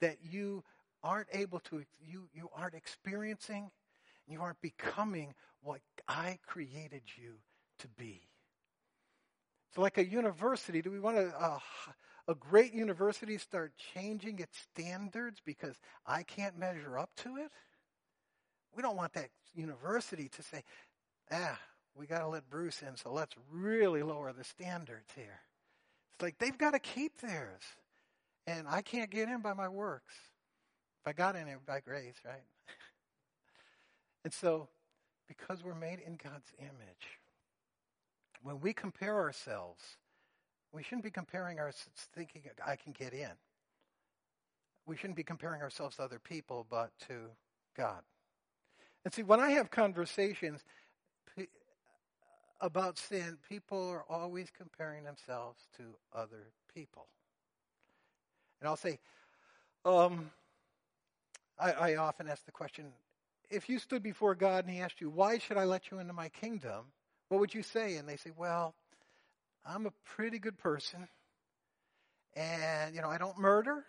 that 0.00 0.18
you 0.22 0.62
aren't 1.02 1.28
able 1.32 1.60
to 1.60 1.84
you 2.00 2.28
you 2.32 2.48
aren't 2.56 2.74
experiencing 2.74 3.70
you 4.26 4.40
aren't 4.40 4.60
becoming 4.60 5.34
what 5.62 5.80
I 6.08 6.38
created 6.46 7.02
you 7.16 7.34
to 7.78 7.88
be. 7.88 8.22
It's 9.68 9.78
like 9.78 9.98
a 9.98 10.04
university. 10.04 10.82
Do 10.82 10.90
we 10.90 11.00
want 11.00 11.16
a, 11.16 11.28
a, 11.28 11.62
a 12.28 12.34
great 12.34 12.72
university 12.72 13.38
start 13.38 13.72
changing 13.94 14.38
its 14.38 14.56
standards 14.58 15.40
because 15.44 15.76
I 16.06 16.22
can't 16.22 16.58
measure 16.58 16.98
up 16.98 17.10
to 17.24 17.36
it? 17.36 17.50
We 18.74 18.82
don't 18.82 18.96
want 18.96 19.14
that 19.14 19.30
university 19.54 20.28
to 20.28 20.42
say, 20.42 20.62
ah, 21.30 21.58
we 21.94 22.06
got 22.06 22.20
to 22.20 22.28
let 22.28 22.48
Bruce 22.48 22.82
in, 22.82 22.96
so 22.96 23.12
let's 23.12 23.34
really 23.50 24.02
lower 24.02 24.32
the 24.32 24.44
standards 24.44 25.10
here. 25.14 25.40
It's 26.14 26.22
like 26.22 26.38
they've 26.38 26.56
got 26.56 26.72
to 26.72 26.78
keep 26.78 27.20
theirs. 27.20 27.62
And 28.46 28.66
I 28.66 28.82
can't 28.82 29.10
get 29.10 29.28
in 29.28 29.40
by 29.40 29.52
my 29.52 29.68
works. 29.68 30.14
Got 31.10 31.36
in 31.36 31.48
it 31.48 31.58
by 31.66 31.80
grace, 31.80 32.14
right? 32.24 32.44
and 34.24 34.32
so, 34.32 34.68
because 35.28 35.62
we're 35.62 35.74
made 35.74 36.00
in 36.00 36.16
God's 36.16 36.52
image, 36.58 37.18
when 38.42 38.60
we 38.60 38.72
compare 38.72 39.16
ourselves, 39.18 39.82
we 40.72 40.82
shouldn't 40.82 41.04
be 41.04 41.10
comparing 41.10 41.58
ourselves 41.58 42.08
thinking 42.14 42.42
I 42.66 42.76
can 42.76 42.92
get 42.92 43.12
in. 43.12 43.30
We 44.86 44.96
shouldn't 44.96 45.16
be 45.16 45.22
comparing 45.22 45.60
ourselves 45.60 45.96
to 45.96 46.02
other 46.02 46.18
people, 46.18 46.66
but 46.68 46.90
to 47.08 47.30
God. 47.76 48.02
And 49.04 49.12
see, 49.12 49.22
when 49.22 49.40
I 49.40 49.50
have 49.50 49.70
conversations 49.70 50.64
about 52.60 52.96
sin, 52.96 53.36
people 53.48 53.88
are 53.88 54.04
always 54.08 54.48
comparing 54.56 55.04
themselves 55.04 55.60
to 55.76 55.82
other 56.14 56.52
people. 56.72 57.06
And 58.60 58.68
I'll 58.68 58.76
say, 58.76 59.00
um, 59.84 60.30
I, 61.62 61.92
I 61.92 61.96
often 61.96 62.28
ask 62.28 62.44
the 62.44 62.52
question 62.52 62.86
if 63.48 63.68
you 63.68 63.78
stood 63.78 64.02
before 64.02 64.34
God 64.34 64.64
and 64.64 64.74
He 64.74 64.80
asked 64.80 65.00
you, 65.00 65.10
Why 65.10 65.38
should 65.38 65.56
I 65.56 65.64
let 65.64 65.90
you 65.90 65.98
into 65.98 66.12
my 66.12 66.28
kingdom? 66.28 66.86
What 67.28 67.40
would 67.40 67.54
you 67.54 67.62
say? 67.62 67.96
And 67.96 68.08
they 68.08 68.16
say, 68.16 68.30
Well, 68.36 68.74
I'm 69.64 69.86
a 69.86 69.92
pretty 70.16 70.38
good 70.38 70.58
person. 70.58 71.06
And, 72.34 72.94
you 72.94 73.02
know, 73.02 73.08
I 73.08 73.18
don't 73.18 73.38
murder. 73.38 73.84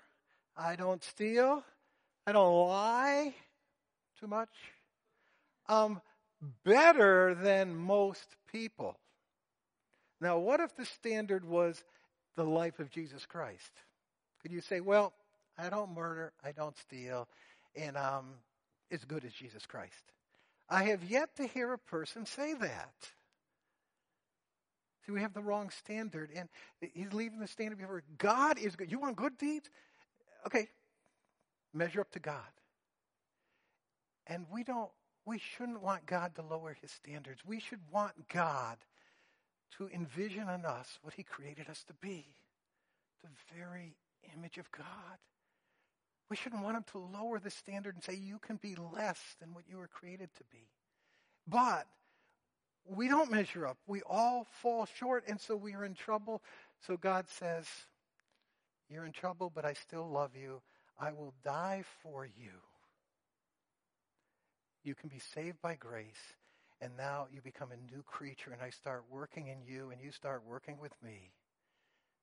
I 0.55 0.75
don't 0.75 1.03
steal. 1.03 1.63
I 2.27 2.31
don't 2.31 2.67
lie 2.67 3.33
too 4.19 4.27
much. 4.27 4.49
I'm 5.67 6.01
better 6.63 7.35
than 7.35 7.75
most 7.75 8.35
people. 8.51 8.97
Now, 10.21 10.37
what 10.37 10.59
if 10.59 10.75
the 10.75 10.85
standard 10.85 11.43
was 11.45 11.83
the 12.35 12.43
life 12.43 12.79
of 12.79 12.89
Jesus 12.89 13.25
Christ? 13.25 13.71
Could 14.41 14.51
you 14.51 14.61
say, 14.61 14.79
well, 14.79 15.13
I 15.57 15.69
don't 15.69 15.93
murder, 15.93 16.33
I 16.43 16.51
don't 16.51 16.77
steal, 16.77 17.27
and 17.75 17.97
I'm 17.97 18.25
as 18.91 19.03
good 19.05 19.25
as 19.25 19.33
Jesus 19.33 19.65
Christ? 19.65 20.11
I 20.69 20.85
have 20.85 21.03
yet 21.03 21.35
to 21.37 21.47
hear 21.47 21.73
a 21.73 21.77
person 21.77 22.25
say 22.25 22.53
that. 22.53 22.93
See, 25.05 25.11
we 25.11 25.21
have 25.21 25.33
the 25.33 25.41
wrong 25.41 25.69
standard, 25.69 26.29
and 26.35 26.47
he's 26.93 27.13
leaving 27.13 27.39
the 27.39 27.47
standard 27.47 27.77
before 27.77 28.03
God 28.17 28.57
is 28.57 28.75
good. 28.75 28.91
You 28.91 28.99
want 28.99 29.17
good 29.17 29.37
deeds? 29.37 29.69
Okay, 30.45 30.69
measure 31.73 32.01
up 32.01 32.11
to 32.11 32.19
God. 32.19 32.37
And 34.27 34.45
we 34.51 34.63
don't, 34.63 34.89
we 35.25 35.39
shouldn't 35.39 35.81
want 35.81 36.05
God 36.05 36.35
to 36.35 36.41
lower 36.41 36.77
his 36.81 36.91
standards. 36.91 37.41
We 37.45 37.59
should 37.59 37.79
want 37.91 38.29
God 38.29 38.77
to 39.77 39.89
envision 39.93 40.47
in 40.49 40.65
us 40.65 40.99
what 41.01 41.13
he 41.15 41.23
created 41.23 41.69
us 41.69 41.83
to 41.87 41.93
be 41.95 42.25
the 43.23 43.29
very 43.57 43.95
image 44.35 44.57
of 44.57 44.71
God. 44.71 44.85
We 46.33 46.37
shouldn't 46.37 46.63
want 46.63 46.77
him 46.77 46.85
to 46.93 46.97
lower 46.97 47.37
the 47.37 47.51
standard 47.51 47.93
and 47.93 48.03
say, 48.03 48.15
you 48.15 48.39
can 48.39 48.55
be 48.55 48.75
less 48.75 49.19
than 49.39 49.53
what 49.53 49.65
you 49.69 49.77
were 49.77 49.87
created 49.87 50.33
to 50.37 50.43
be. 50.51 50.67
But 51.47 51.85
we 52.87 53.07
don't 53.07 53.29
measure 53.29 53.67
up. 53.67 53.77
We 53.85 54.01
all 54.09 54.47
fall 54.63 54.87
short, 54.97 55.25
and 55.27 55.39
so 55.39 55.55
we 55.55 55.75
are 55.75 55.85
in 55.85 55.93
trouble. 55.93 56.41
So 56.87 56.97
God 56.97 57.29
says, 57.29 57.67
You're 58.89 59.05
in 59.05 59.11
trouble, 59.11 59.51
but 59.53 59.63
I 59.63 59.73
still 59.73 60.09
love 60.09 60.31
you. 60.35 60.63
I 60.99 61.11
will 61.11 61.35
die 61.45 61.83
for 62.01 62.25
you. 62.25 62.57
You 64.83 64.95
can 64.95 65.09
be 65.09 65.19
saved 65.35 65.61
by 65.61 65.75
grace, 65.75 66.33
and 66.81 66.97
now 66.97 67.27
you 67.31 67.41
become 67.43 67.69
a 67.71 67.93
new 67.93 68.01
creature, 68.07 68.49
and 68.49 68.61
I 68.63 68.71
start 68.71 69.03
working 69.07 69.49
in 69.49 69.61
you, 69.71 69.91
and 69.91 70.01
you 70.01 70.11
start 70.11 70.41
working 70.47 70.79
with 70.81 70.93
me 71.03 71.29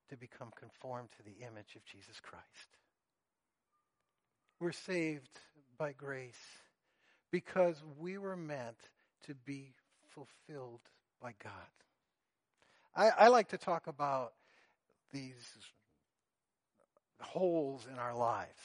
to 0.08 0.16
become 0.16 0.50
conformed 0.58 1.10
to 1.16 1.22
the 1.22 1.46
image 1.46 1.76
of 1.76 1.84
Jesus 1.84 2.18
Christ. 2.20 2.80
We're 4.60 4.72
saved 4.72 5.38
by 5.78 5.92
grace 5.92 6.34
because 7.30 7.82
we 7.98 8.18
were 8.18 8.36
meant 8.36 8.76
to 9.26 9.34
be 9.34 9.72
fulfilled 10.10 10.80
by 11.20 11.34
God. 11.42 11.52
I, 12.94 13.24
I 13.24 13.28
like 13.28 13.48
to 13.48 13.58
talk 13.58 13.86
about 13.86 14.34
these 15.12 15.56
holes 17.22 17.86
in 17.90 17.98
our 17.98 18.14
lives, 18.14 18.60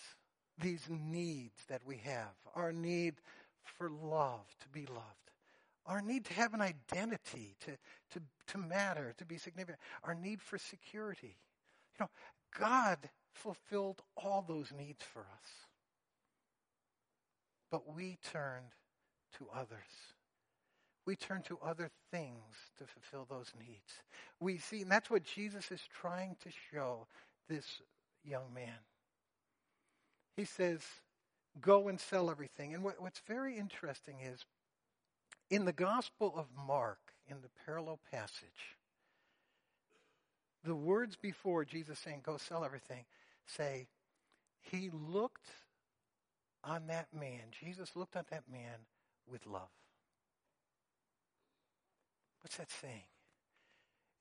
these 0.59 0.85
needs 0.89 1.63
that 1.69 1.81
we 1.85 1.97
have, 2.03 2.33
our 2.55 2.73
need 2.73 3.15
for 3.63 3.89
love, 3.89 4.45
to 4.61 4.69
be 4.69 4.85
loved, 4.87 5.31
our 5.85 6.01
need 6.01 6.25
to 6.25 6.33
have 6.33 6.53
an 6.53 6.61
identity, 6.61 7.55
to, 7.61 7.71
to, 8.11 8.25
to 8.47 8.57
matter, 8.57 9.13
to 9.17 9.25
be 9.25 9.37
significant, 9.37 9.79
our 10.03 10.15
need 10.15 10.41
for 10.41 10.57
security. 10.57 11.37
You 11.97 12.05
know, 12.05 12.09
God 12.59 12.97
fulfilled 13.33 14.01
all 14.17 14.43
those 14.45 14.73
needs 14.77 15.03
for 15.03 15.21
us. 15.21 15.64
But 17.75 17.93
we 17.93 18.17
turned 18.31 18.71
to 19.37 19.47
others. 19.53 20.15
We 21.05 21.17
turn 21.17 21.41
to 21.41 21.59
other 21.61 21.91
things 22.09 22.55
to 22.77 22.85
fulfill 22.85 23.27
those 23.29 23.51
needs. 23.59 24.01
We 24.39 24.59
see, 24.59 24.83
and 24.83 24.89
that's 24.89 25.09
what 25.09 25.25
Jesus 25.25 25.69
is 25.73 25.81
trying 25.99 26.37
to 26.45 26.49
show 26.71 27.05
this 27.49 27.81
young 28.23 28.53
man. 28.53 28.77
He 30.37 30.45
says, 30.45 30.79
Go 31.59 31.89
and 31.89 31.99
sell 31.99 32.31
everything. 32.31 32.73
And 32.73 32.81
what, 32.81 33.01
what's 33.01 33.19
very 33.27 33.57
interesting 33.57 34.21
is 34.21 34.45
in 35.49 35.65
the 35.65 35.73
Gospel 35.73 36.33
of 36.37 36.45
Mark, 36.65 36.99
in 37.27 37.41
the 37.41 37.49
parallel 37.65 37.99
passage, 38.09 38.77
the 40.63 40.75
words 40.75 41.17
before 41.17 41.65
Jesus 41.65 41.99
saying, 41.99 42.21
Go 42.25 42.37
sell 42.37 42.63
everything, 42.63 43.03
say, 43.45 43.87
He 44.61 44.89
looked 44.93 45.49
on 46.65 46.87
that 46.87 47.07
man, 47.13 47.41
Jesus 47.59 47.95
looked 47.95 48.15
on 48.15 48.23
that 48.31 48.43
man 48.51 48.79
with 49.31 49.45
love. 49.45 49.69
What's 52.41 52.57
that 52.57 52.69
saying? 52.81 53.07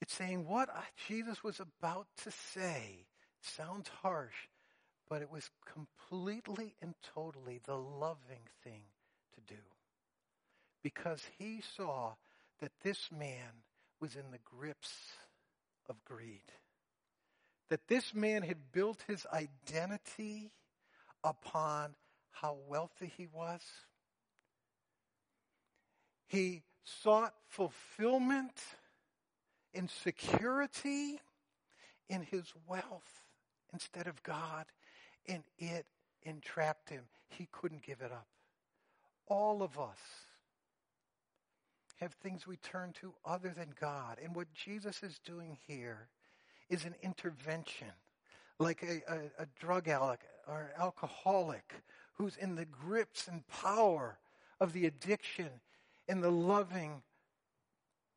It's 0.00 0.14
saying 0.14 0.46
what 0.46 0.68
Jesus 1.08 1.42
was 1.42 1.60
about 1.60 2.06
to 2.24 2.30
say 2.30 3.06
sounds 3.40 3.88
harsh, 4.02 4.48
but 5.08 5.22
it 5.22 5.30
was 5.30 5.50
completely 5.72 6.74
and 6.82 6.94
totally 7.14 7.60
the 7.64 7.76
loving 7.76 8.48
thing 8.62 8.82
to 9.34 9.54
do. 9.54 9.60
Because 10.82 11.22
he 11.38 11.62
saw 11.76 12.14
that 12.60 12.72
this 12.82 13.08
man 13.10 13.62
was 14.00 14.16
in 14.16 14.30
the 14.30 14.38
grips 14.44 14.92
of 15.88 16.04
greed. 16.04 16.52
That 17.70 17.88
this 17.88 18.14
man 18.14 18.42
had 18.42 18.72
built 18.72 19.04
his 19.06 19.26
identity 19.32 20.52
upon 21.22 21.94
how 22.40 22.56
wealthy 22.68 23.12
he 23.16 23.26
was. 23.26 23.60
He 26.26 26.62
sought 26.84 27.34
fulfillment 27.48 28.60
and 29.74 29.90
security 29.90 31.20
in 32.08 32.22
his 32.22 32.52
wealth 32.66 33.24
instead 33.72 34.06
of 34.06 34.22
God 34.22 34.66
and 35.26 35.42
it 35.58 35.86
entrapped 36.22 36.90
him. 36.90 37.04
He 37.28 37.48
couldn't 37.50 37.82
give 37.82 38.00
it 38.00 38.12
up. 38.12 38.26
All 39.26 39.62
of 39.62 39.78
us 39.78 39.98
have 41.96 42.12
things 42.14 42.46
we 42.46 42.56
turn 42.56 42.92
to 43.00 43.14
other 43.24 43.52
than 43.56 43.72
God. 43.80 44.18
And 44.22 44.34
what 44.34 44.52
Jesus 44.52 45.02
is 45.02 45.18
doing 45.24 45.56
here 45.66 46.08
is 46.68 46.84
an 46.84 46.94
intervention, 47.02 47.88
like 48.58 48.82
a, 48.82 49.12
a, 49.12 49.42
a 49.42 49.46
drug 49.58 49.88
addict 49.88 50.24
or 50.46 50.60
an 50.60 50.82
alcoholic 50.82 51.72
who's 52.14 52.36
in 52.36 52.54
the 52.54 52.64
grips 52.64 53.28
and 53.28 53.46
power 53.48 54.18
of 54.60 54.72
the 54.72 54.86
addiction 54.86 55.48
and 56.08 56.22
the 56.22 56.30
loving 56.30 57.02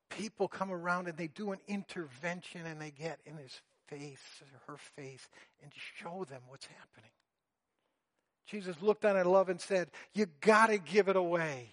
people 0.09 0.47
come 0.47 0.71
around 0.71 1.07
and 1.07 1.17
they 1.17 1.27
do 1.27 1.51
an 1.51 1.59
intervention 1.67 2.65
and 2.65 2.79
they 2.79 2.91
get 2.91 3.19
in 3.25 3.37
his 3.37 3.61
face 3.87 4.41
her 4.67 4.77
face 4.95 5.27
and 5.63 5.71
show 5.95 6.25
them 6.29 6.41
what's 6.47 6.65
happening. 6.65 7.11
Jesus 8.45 8.81
looked 8.81 9.05
on 9.05 9.17
in 9.17 9.25
love 9.25 9.49
and 9.49 9.59
said, 9.59 9.89
You 10.13 10.27
got 10.41 10.67
to 10.67 10.77
give 10.77 11.09
it 11.09 11.15
away. 11.15 11.69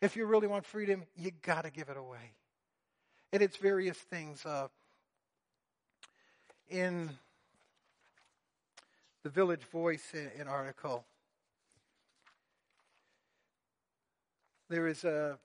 If 0.00 0.16
you 0.16 0.26
really 0.26 0.46
want 0.46 0.64
freedom, 0.64 1.04
you 1.16 1.30
got 1.42 1.64
to 1.64 1.70
give 1.70 1.88
it 1.88 1.96
away. 1.96 2.32
And 3.32 3.42
it's 3.42 3.56
various 3.56 3.96
things. 3.96 4.44
Uh, 4.44 4.68
in 6.68 7.10
the 9.26 9.30
Village 9.30 9.64
Voice 9.72 10.14
an 10.14 10.46
article, 10.46 11.04
there 14.68 14.86
is 14.86 15.02
a 15.02 15.36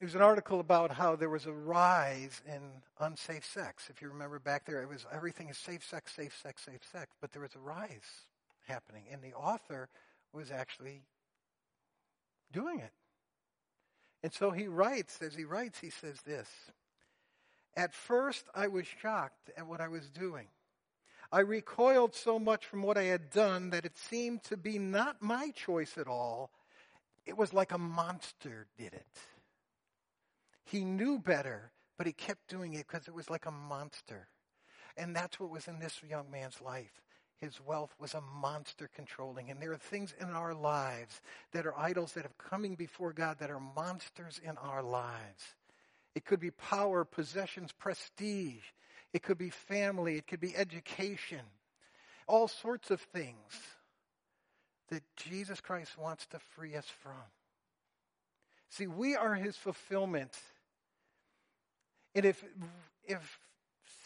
There's 0.00 0.16
an 0.16 0.20
article 0.20 0.58
about 0.58 0.90
how 0.90 1.14
there 1.14 1.28
was 1.28 1.46
a 1.46 1.52
rise 1.52 2.42
in 2.44 2.60
unsafe 2.98 3.44
sex. 3.44 3.88
If 3.88 4.02
you 4.02 4.08
remember 4.08 4.40
back 4.40 4.66
there, 4.66 4.82
it 4.82 4.88
was 4.88 5.06
everything 5.12 5.48
is 5.48 5.56
safe 5.58 5.84
sex, 5.84 6.12
safe 6.12 6.36
sex, 6.42 6.64
safe 6.64 6.80
sex. 6.90 7.14
But 7.20 7.30
there 7.30 7.42
was 7.42 7.54
a 7.54 7.60
rise 7.60 8.26
happening, 8.66 9.04
and 9.12 9.22
the 9.22 9.34
author 9.34 9.88
was 10.32 10.50
actually 10.50 11.02
doing 12.50 12.80
it. 12.80 12.92
And 14.24 14.32
so 14.32 14.50
he 14.50 14.66
writes, 14.66 15.22
as 15.22 15.36
he 15.36 15.44
writes, 15.44 15.78
he 15.78 15.90
says 15.90 16.20
this 16.22 16.48
At 17.76 17.94
first, 17.94 18.46
I 18.56 18.66
was 18.66 18.88
shocked 18.88 19.52
at 19.56 19.68
what 19.68 19.80
I 19.80 19.86
was 19.86 20.10
doing. 20.10 20.48
I 21.32 21.40
recoiled 21.40 22.14
so 22.14 22.38
much 22.38 22.66
from 22.66 22.82
what 22.82 22.98
I 22.98 23.04
had 23.04 23.30
done 23.30 23.70
that 23.70 23.86
it 23.86 23.96
seemed 23.96 24.44
to 24.44 24.56
be 24.58 24.78
not 24.78 25.22
my 25.22 25.50
choice 25.50 25.96
at 25.96 26.06
all. 26.06 26.50
It 27.24 27.38
was 27.38 27.54
like 27.54 27.72
a 27.72 27.78
monster 27.78 28.66
did 28.76 28.92
it. 28.92 29.18
He 30.64 30.84
knew 30.84 31.18
better, 31.18 31.72
but 31.96 32.06
he 32.06 32.12
kept 32.12 32.48
doing 32.48 32.74
it 32.74 32.86
because 32.86 33.08
it 33.08 33.14
was 33.14 33.30
like 33.30 33.46
a 33.46 33.50
monster. 33.50 34.28
And 34.96 35.16
that's 35.16 35.40
what 35.40 35.50
was 35.50 35.68
in 35.68 35.78
this 35.78 36.02
young 36.06 36.30
man's 36.30 36.60
life. 36.60 37.00
His 37.38 37.60
wealth 37.60 37.94
was 37.98 38.12
a 38.12 38.20
monster 38.20 38.90
controlling. 38.94 39.50
And 39.50 39.60
there 39.60 39.72
are 39.72 39.78
things 39.78 40.14
in 40.20 40.28
our 40.28 40.54
lives 40.54 41.22
that 41.52 41.66
are 41.66 41.78
idols 41.78 42.12
that 42.12 42.26
are 42.26 42.48
coming 42.50 42.74
before 42.74 43.14
God 43.14 43.38
that 43.38 43.50
are 43.50 43.58
monsters 43.58 44.38
in 44.44 44.58
our 44.58 44.82
lives. 44.82 45.54
It 46.14 46.26
could 46.26 46.40
be 46.40 46.50
power, 46.50 47.04
possessions, 47.04 47.72
prestige. 47.72 48.64
It 49.12 49.22
could 49.22 49.38
be 49.38 49.50
family. 49.50 50.16
It 50.16 50.26
could 50.26 50.40
be 50.40 50.56
education. 50.56 51.40
All 52.26 52.48
sorts 52.48 52.90
of 52.90 53.00
things 53.00 53.36
that 54.88 55.02
Jesus 55.16 55.60
Christ 55.60 55.98
wants 55.98 56.26
to 56.26 56.38
free 56.54 56.76
us 56.76 56.86
from. 57.02 57.12
See, 58.70 58.86
we 58.86 59.16
are 59.16 59.34
his 59.34 59.56
fulfillment. 59.56 60.36
And 62.14 62.24
if, 62.24 62.42
if 63.04 63.38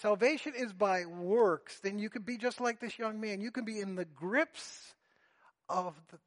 salvation 0.01 0.55
is 0.57 0.73
by 0.73 1.07
works, 1.07 1.79
then 1.81 1.99
you 1.99 2.11
could 2.11 2.27
be 2.27 2.37
just 2.37 2.61
like 2.61 2.81
this 2.81 2.99
young 2.99 3.21
man. 3.21 3.41
You 3.41 3.51
can 3.51 3.65
be 3.65 3.81
in 3.81 3.95
the 3.95 4.05
grips 4.05 4.95
of, 5.69 5.95
the, 6.11 6.19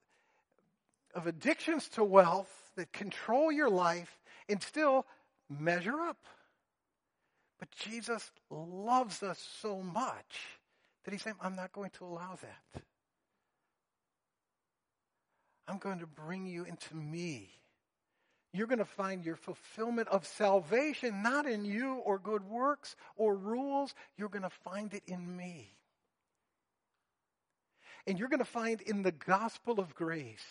of 1.20 1.28
addictions 1.28 1.88
to 1.90 2.04
wealth 2.04 2.52
that 2.76 2.92
control 2.92 3.52
your 3.52 3.70
life 3.70 4.18
and 4.48 4.62
still 4.62 5.06
measure 5.50 6.00
up. 6.00 6.18
But 7.60 7.72
Jesus 7.72 8.32
loves 8.50 9.22
us 9.22 9.40
so 9.62 9.82
much 9.82 10.48
that 11.04 11.12
he's 11.12 11.22
saying, 11.22 11.36
I'm 11.42 11.56
not 11.56 11.74
going 11.74 11.92
to 11.92 12.06
allow 12.06 12.38
that. 12.42 12.84
I'm 15.68 15.78
going 15.78 16.00
to 16.00 16.08
bring 16.08 16.48
you 16.48 16.64
into 16.64 16.96
me. 16.96 17.50
You're 18.54 18.68
going 18.68 18.80
to 18.80 18.86
find 18.86 19.24
your 19.24 19.36
fulfillment 19.36 20.08
of 20.08 20.26
salvation 20.26 21.22
not 21.22 21.46
in 21.46 21.66
you 21.66 21.96
or 21.98 22.18
good 22.18 22.44
works 22.44 22.96
or 23.16 23.36
rules. 23.36 23.94
You're 24.18 24.30
going 24.30 24.44
to 24.44 24.50
find 24.50 24.94
it 24.94 25.04
in 25.06 25.38
me. 25.38 25.76
And 28.08 28.18
you're 28.18 28.30
going 28.30 28.40
to 28.40 28.46
find 28.46 28.82
in 28.82 29.04
the 29.04 29.12
gospel 29.12 29.80
of 29.80 29.94
grace 29.94 30.46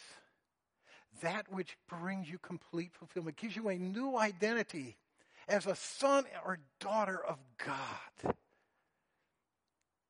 that 1.23 1.51
which 1.51 1.77
brings 1.89 2.31
you 2.31 2.39
complete 2.39 2.93
fulfillment, 2.93 3.37
gives 3.37 3.57
you 3.57 3.69
a 3.69 3.77
new 3.77 4.17
identity 4.17 4.97
as 5.49 5.67
a 5.67 5.75
son 5.75 6.25
or 6.45 6.59
daughter 6.81 7.21
of 7.25 7.39
God, 7.65 8.35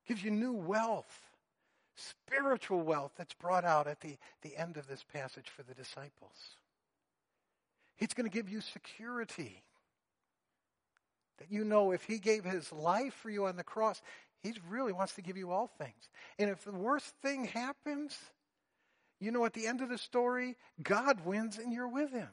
gives 0.06 0.22
you 0.22 0.30
new 0.30 0.52
wealth 0.52 1.28
spiritual 1.98 2.80
wealth 2.80 3.12
that's 3.16 3.34
brought 3.34 3.64
out 3.64 3.86
at 3.86 4.00
the, 4.00 4.16
the 4.42 4.56
end 4.56 4.76
of 4.76 4.86
this 4.86 5.04
passage 5.12 5.48
for 5.48 5.62
the 5.62 5.74
disciples. 5.74 6.56
He's 7.96 8.14
going 8.14 8.28
to 8.28 8.34
give 8.34 8.48
you 8.48 8.60
security. 8.60 9.62
That 11.38 11.50
you 11.50 11.64
know 11.64 11.92
if 11.92 12.04
he 12.04 12.18
gave 12.18 12.44
his 12.44 12.72
life 12.72 13.14
for 13.14 13.30
you 13.30 13.46
on 13.46 13.56
the 13.56 13.64
cross, 13.64 14.00
he 14.40 14.54
really 14.68 14.92
wants 14.92 15.14
to 15.14 15.22
give 15.22 15.36
you 15.36 15.50
all 15.50 15.66
things. 15.78 16.08
And 16.38 16.50
if 16.50 16.64
the 16.64 16.72
worst 16.72 17.12
thing 17.22 17.44
happens, 17.44 18.16
you 19.20 19.30
know 19.30 19.44
at 19.44 19.52
the 19.52 19.66
end 19.66 19.80
of 19.80 19.88
the 19.88 19.98
story, 19.98 20.56
God 20.82 21.24
wins 21.24 21.58
and 21.58 21.72
you're 21.72 21.88
with 21.88 22.12
him. 22.12 22.28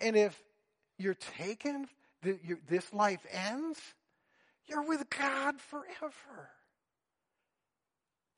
And 0.00 0.16
if 0.16 0.38
you're 0.98 1.14
taken, 1.14 1.86
the, 2.22 2.38
this 2.68 2.92
life 2.92 3.24
ends, 3.30 3.80
you're 4.66 4.86
with 4.86 5.08
God 5.10 5.60
forever. 5.60 6.50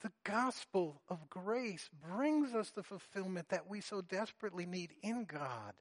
The 0.02 0.12
gospel 0.24 1.00
of 1.08 1.28
grace 1.30 1.88
brings 2.06 2.54
us 2.54 2.70
the 2.70 2.82
fulfillment 2.82 3.48
that 3.48 3.68
we 3.68 3.80
so 3.80 4.02
desperately 4.02 4.66
need 4.66 4.90
in 5.02 5.24
God, 5.24 5.72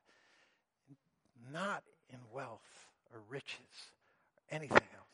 not 1.51 1.83
in 2.09 2.19
wealth 2.33 2.87
or 3.13 3.19
riches 3.29 3.59
or 4.37 4.55
anything 4.55 4.77
else. 4.77 5.05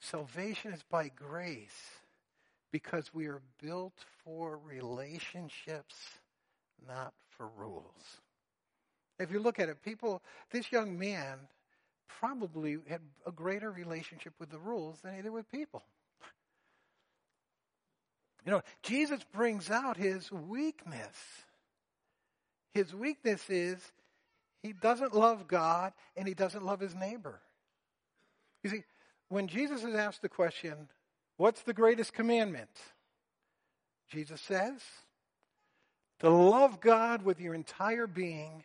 Salvation 0.00 0.72
is 0.72 0.82
by 0.90 1.08
grace 1.08 1.90
because 2.72 3.14
we 3.14 3.26
are 3.26 3.40
built 3.62 3.94
for 4.24 4.58
relationships, 4.58 5.94
not 6.86 7.14
for 7.28 7.48
rules. 7.56 8.20
If 9.22 9.30
you 9.30 9.38
look 9.38 9.58
at 9.58 9.68
it, 9.68 9.82
people, 9.82 10.22
this 10.50 10.70
young 10.72 10.98
man 10.98 11.38
probably 12.20 12.78
had 12.88 13.00
a 13.26 13.32
greater 13.32 13.70
relationship 13.70 14.34
with 14.38 14.50
the 14.50 14.58
rules 14.58 15.00
than 15.00 15.16
he 15.16 15.22
did 15.22 15.32
with 15.32 15.50
people. 15.50 15.82
You 18.44 18.52
know, 18.52 18.62
Jesus 18.82 19.20
brings 19.32 19.70
out 19.70 19.96
his 19.96 20.30
weakness. 20.30 21.16
His 22.74 22.94
weakness 22.94 23.48
is 23.48 23.78
he 24.62 24.72
doesn't 24.72 25.14
love 25.14 25.46
God 25.46 25.92
and 26.16 26.26
he 26.26 26.34
doesn't 26.34 26.64
love 26.64 26.80
his 26.80 26.94
neighbor. 26.94 27.40
You 28.62 28.70
see, 28.70 28.84
when 29.28 29.48
Jesus 29.48 29.84
is 29.84 29.94
asked 29.94 30.22
the 30.22 30.28
question, 30.28 30.88
What's 31.36 31.62
the 31.62 31.72
greatest 31.72 32.12
commandment? 32.12 32.70
Jesus 34.10 34.40
says, 34.40 34.80
To 36.20 36.30
love 36.30 36.80
God 36.80 37.24
with 37.24 37.40
your 37.40 37.54
entire 37.54 38.06
being 38.06 38.62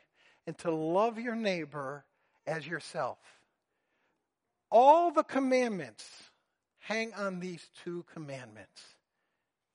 and 0.48 0.58
to 0.60 0.72
love 0.72 1.20
your 1.20 1.36
neighbor 1.36 2.06
as 2.48 2.66
yourself. 2.66 3.20
All 4.72 5.12
the 5.12 5.24
commandments 5.24 6.10
hang 6.80 7.14
on 7.14 7.40
these 7.40 7.70
two 7.84 8.06
commandments. 8.14 8.82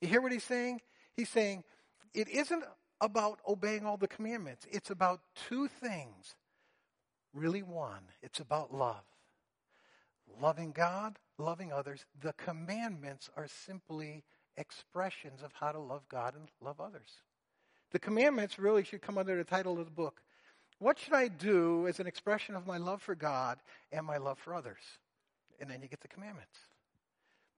You 0.00 0.08
hear 0.08 0.20
what 0.20 0.32
he's 0.32 0.44
saying? 0.44 0.80
He's 1.14 1.28
saying 1.28 1.62
it 2.14 2.28
isn't 2.28 2.64
about 3.00 3.40
obeying 3.46 3.84
all 3.84 3.96
the 3.96 4.08
commandments, 4.08 4.66
it's 4.70 4.90
about 4.90 5.20
two 5.48 5.68
things. 5.68 6.34
Really, 7.34 7.62
one. 7.62 8.02
It's 8.22 8.40
about 8.40 8.74
love. 8.74 9.04
Loving 10.40 10.72
God, 10.72 11.18
loving 11.38 11.72
others. 11.72 12.04
The 12.20 12.34
commandments 12.34 13.30
are 13.36 13.48
simply 13.48 14.22
expressions 14.58 15.42
of 15.42 15.50
how 15.54 15.72
to 15.72 15.78
love 15.78 16.02
God 16.10 16.34
and 16.34 16.48
love 16.60 16.78
others. 16.78 17.22
The 17.90 17.98
commandments 17.98 18.58
really 18.58 18.84
should 18.84 19.00
come 19.00 19.16
under 19.16 19.36
the 19.36 19.44
title 19.44 19.78
of 19.78 19.86
the 19.86 19.90
book. 19.90 20.20
What 20.82 20.98
should 20.98 21.14
I 21.14 21.28
do 21.28 21.86
as 21.86 22.00
an 22.00 22.06
expression 22.06 22.56
of 22.56 22.66
my 22.66 22.76
love 22.76 23.00
for 23.02 23.14
God 23.14 23.58
and 23.92 24.04
my 24.04 24.16
love 24.16 24.38
for 24.38 24.54
others? 24.54 24.82
And 25.60 25.70
then 25.70 25.80
you 25.80 25.88
get 25.88 26.00
the 26.00 26.08
commandments 26.08 26.58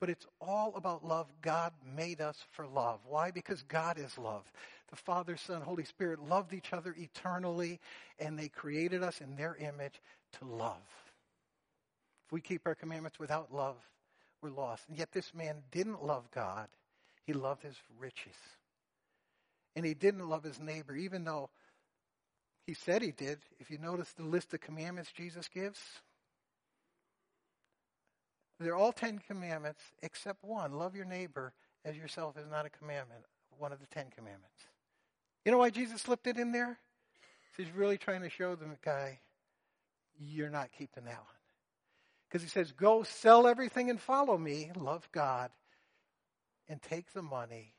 but 0.05 0.11
it's 0.11 0.27
all 0.39 0.75
about 0.77 1.03
love. 1.03 1.29
God 1.41 1.73
made 1.97 2.21
us 2.21 2.37
for 2.51 2.67
love. 2.67 3.01
Why? 3.09 3.31
Because 3.31 3.63
God 3.63 3.99
is 3.99 4.19
love. 4.19 4.43
The 4.91 4.97
Father, 4.97 5.35
Son, 5.35 5.63
Holy 5.63 5.85
Spirit 5.85 6.29
loved 6.29 6.53
each 6.53 6.75
other 6.75 6.95
eternally, 6.99 7.81
and 8.19 8.39
they 8.39 8.49
created 8.49 9.03
us 9.03 9.23
in 9.23 9.35
their 9.35 9.57
image 9.57 10.03
to 10.39 10.45
love. 10.45 10.77
If 12.27 12.33
we 12.33 12.43
keep 12.43 12.67
our 12.67 12.75
commandments 12.75 13.19
without 13.19 13.55
love, 13.55 13.77
we're 14.43 14.51
lost. 14.51 14.87
And 14.91 14.99
yet 14.99 15.11
this 15.11 15.33
man 15.33 15.63
didn't 15.73 16.05
love 16.05 16.31
God. 16.35 16.69
He 17.27 17.33
loved 17.33 17.63
his 17.63 17.77
riches. 17.99 18.37
And 19.75 19.87
he 19.87 19.95
didn't 19.95 20.29
love 20.29 20.45
his 20.45 20.61
neighbor, 20.61 20.95
even 20.95 21.25
though 21.25 21.49
he 22.67 22.75
said 22.75 23.03
he 23.03 23.13
did. 23.13 23.39
If 23.59 23.71
you 23.71 23.79
notice 23.79 24.13
the 24.13 24.25
list 24.25 24.55
of 24.55 24.61
commandments 24.61 25.13
Jesus 25.13 25.49
gives, 25.49 25.79
they're 28.61 28.77
all 28.77 28.93
Ten 28.93 29.19
Commandments 29.19 29.83
except 30.03 30.45
one. 30.45 30.73
Love 30.73 30.95
your 30.95 31.05
neighbor 31.05 31.53
as 31.85 31.97
yourself 31.97 32.39
is 32.39 32.47
not 32.51 32.67
a 32.67 32.71
commandment, 32.71 33.25
one 33.59 33.73
of 33.73 33.81
the 33.81 33.87
Ten 33.87 34.07
Commandments. 34.17 34.69
You 35.45 35.53
know 35.53 35.59
why 35.59 35.71
Jesus 35.71 36.03
slipped 36.03 36.27
it 36.27 36.39
in 36.39 36.53
there? 36.53 36.79
He's 37.57 37.71
really 37.71 37.99
trying 37.99 38.23
to 38.23 38.31
show 38.31 38.55
the 38.55 38.67
guy, 38.83 39.21
you're 40.19 40.51
not 40.51 40.71
keeping 40.77 41.05
that 41.05 41.19
one. 41.19 41.27
Because 42.29 42.43
he 42.43 42.49
says, 42.49 42.73
go 42.73 43.03
sell 43.03 43.47
everything 43.47 43.91
and 43.91 44.01
follow 44.01 44.37
me, 44.37 44.71
love 44.77 45.09
God, 45.13 45.51
and 46.69 46.81
take 46.83 47.13
the 47.13 47.23
money 47.23 47.75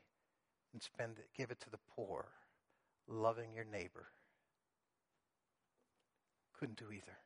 and 0.72 0.82
spend 0.82 1.18
it, 1.18 1.28
give 1.36 1.50
it 1.50 1.60
to 1.60 1.70
the 1.70 1.78
poor, 1.94 2.26
loving 3.08 3.52
your 3.54 3.64
neighbor. 3.64 4.06
Couldn't 6.58 6.78
do 6.78 6.90
either. 6.90 7.16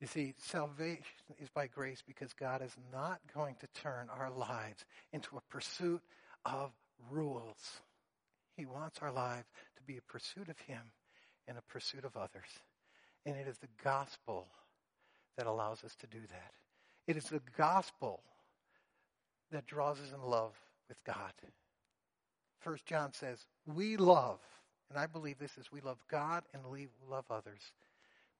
You 0.00 0.06
see, 0.06 0.34
salvation 0.38 1.02
is 1.40 1.48
by 1.48 1.66
grace 1.66 2.02
because 2.06 2.32
God 2.32 2.62
is 2.62 2.76
not 2.92 3.20
going 3.34 3.56
to 3.60 3.80
turn 3.80 4.08
our 4.16 4.30
lives 4.30 4.84
into 5.12 5.36
a 5.36 5.52
pursuit 5.52 6.02
of 6.44 6.70
rules. 7.10 7.80
He 8.56 8.64
wants 8.64 9.00
our 9.02 9.10
lives 9.10 9.48
to 9.76 9.82
be 9.82 9.96
a 9.96 10.12
pursuit 10.12 10.48
of 10.48 10.58
Him 10.60 10.92
and 11.48 11.58
a 11.58 11.62
pursuit 11.62 12.04
of 12.04 12.16
others. 12.16 12.48
And 13.26 13.36
it 13.36 13.48
is 13.48 13.58
the 13.58 13.68
gospel 13.82 14.46
that 15.36 15.46
allows 15.46 15.82
us 15.82 15.96
to 15.96 16.06
do 16.06 16.20
that. 16.20 16.52
It 17.06 17.16
is 17.16 17.24
the 17.24 17.42
gospel 17.56 18.20
that 19.50 19.66
draws 19.66 19.98
us 19.98 20.12
in 20.12 20.22
love 20.22 20.54
with 20.88 21.02
God. 21.04 21.32
First 22.60 22.86
John 22.86 23.12
says, 23.12 23.46
we 23.66 23.96
love, 23.96 24.40
and 24.90 24.98
I 24.98 25.06
believe 25.06 25.38
this 25.38 25.56
is 25.58 25.70
we 25.70 25.80
love 25.80 25.98
God 26.10 26.44
and 26.52 26.66
we 26.66 26.88
love 27.10 27.24
others 27.30 27.72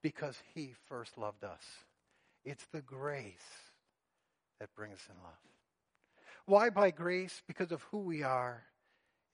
because 0.02 0.36
he 0.54 0.74
first 0.88 1.18
loved 1.18 1.44
us. 1.44 1.62
It's 2.44 2.66
the 2.72 2.80
grace 2.80 3.32
that 4.60 4.74
brings 4.74 5.00
in 5.08 5.16
love. 5.22 5.32
Why 6.46 6.70
by 6.70 6.90
grace? 6.90 7.42
Because 7.46 7.72
of 7.72 7.82
who 7.90 7.98
we 7.98 8.22
are 8.22 8.64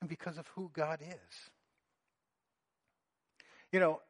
and 0.01 0.11
because 0.11 0.37
of 0.37 0.47
who 0.49 0.71
God 0.75 1.01
is. 1.01 1.51
You 3.71 3.81
know, 3.81 4.01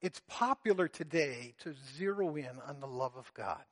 it's 0.00 0.20
popular 0.28 0.88
today 0.88 1.54
to 1.60 1.74
zero 1.96 2.34
in 2.36 2.58
on 2.66 2.80
the 2.80 2.86
love 2.86 3.12
of 3.16 3.32
God. 3.34 3.62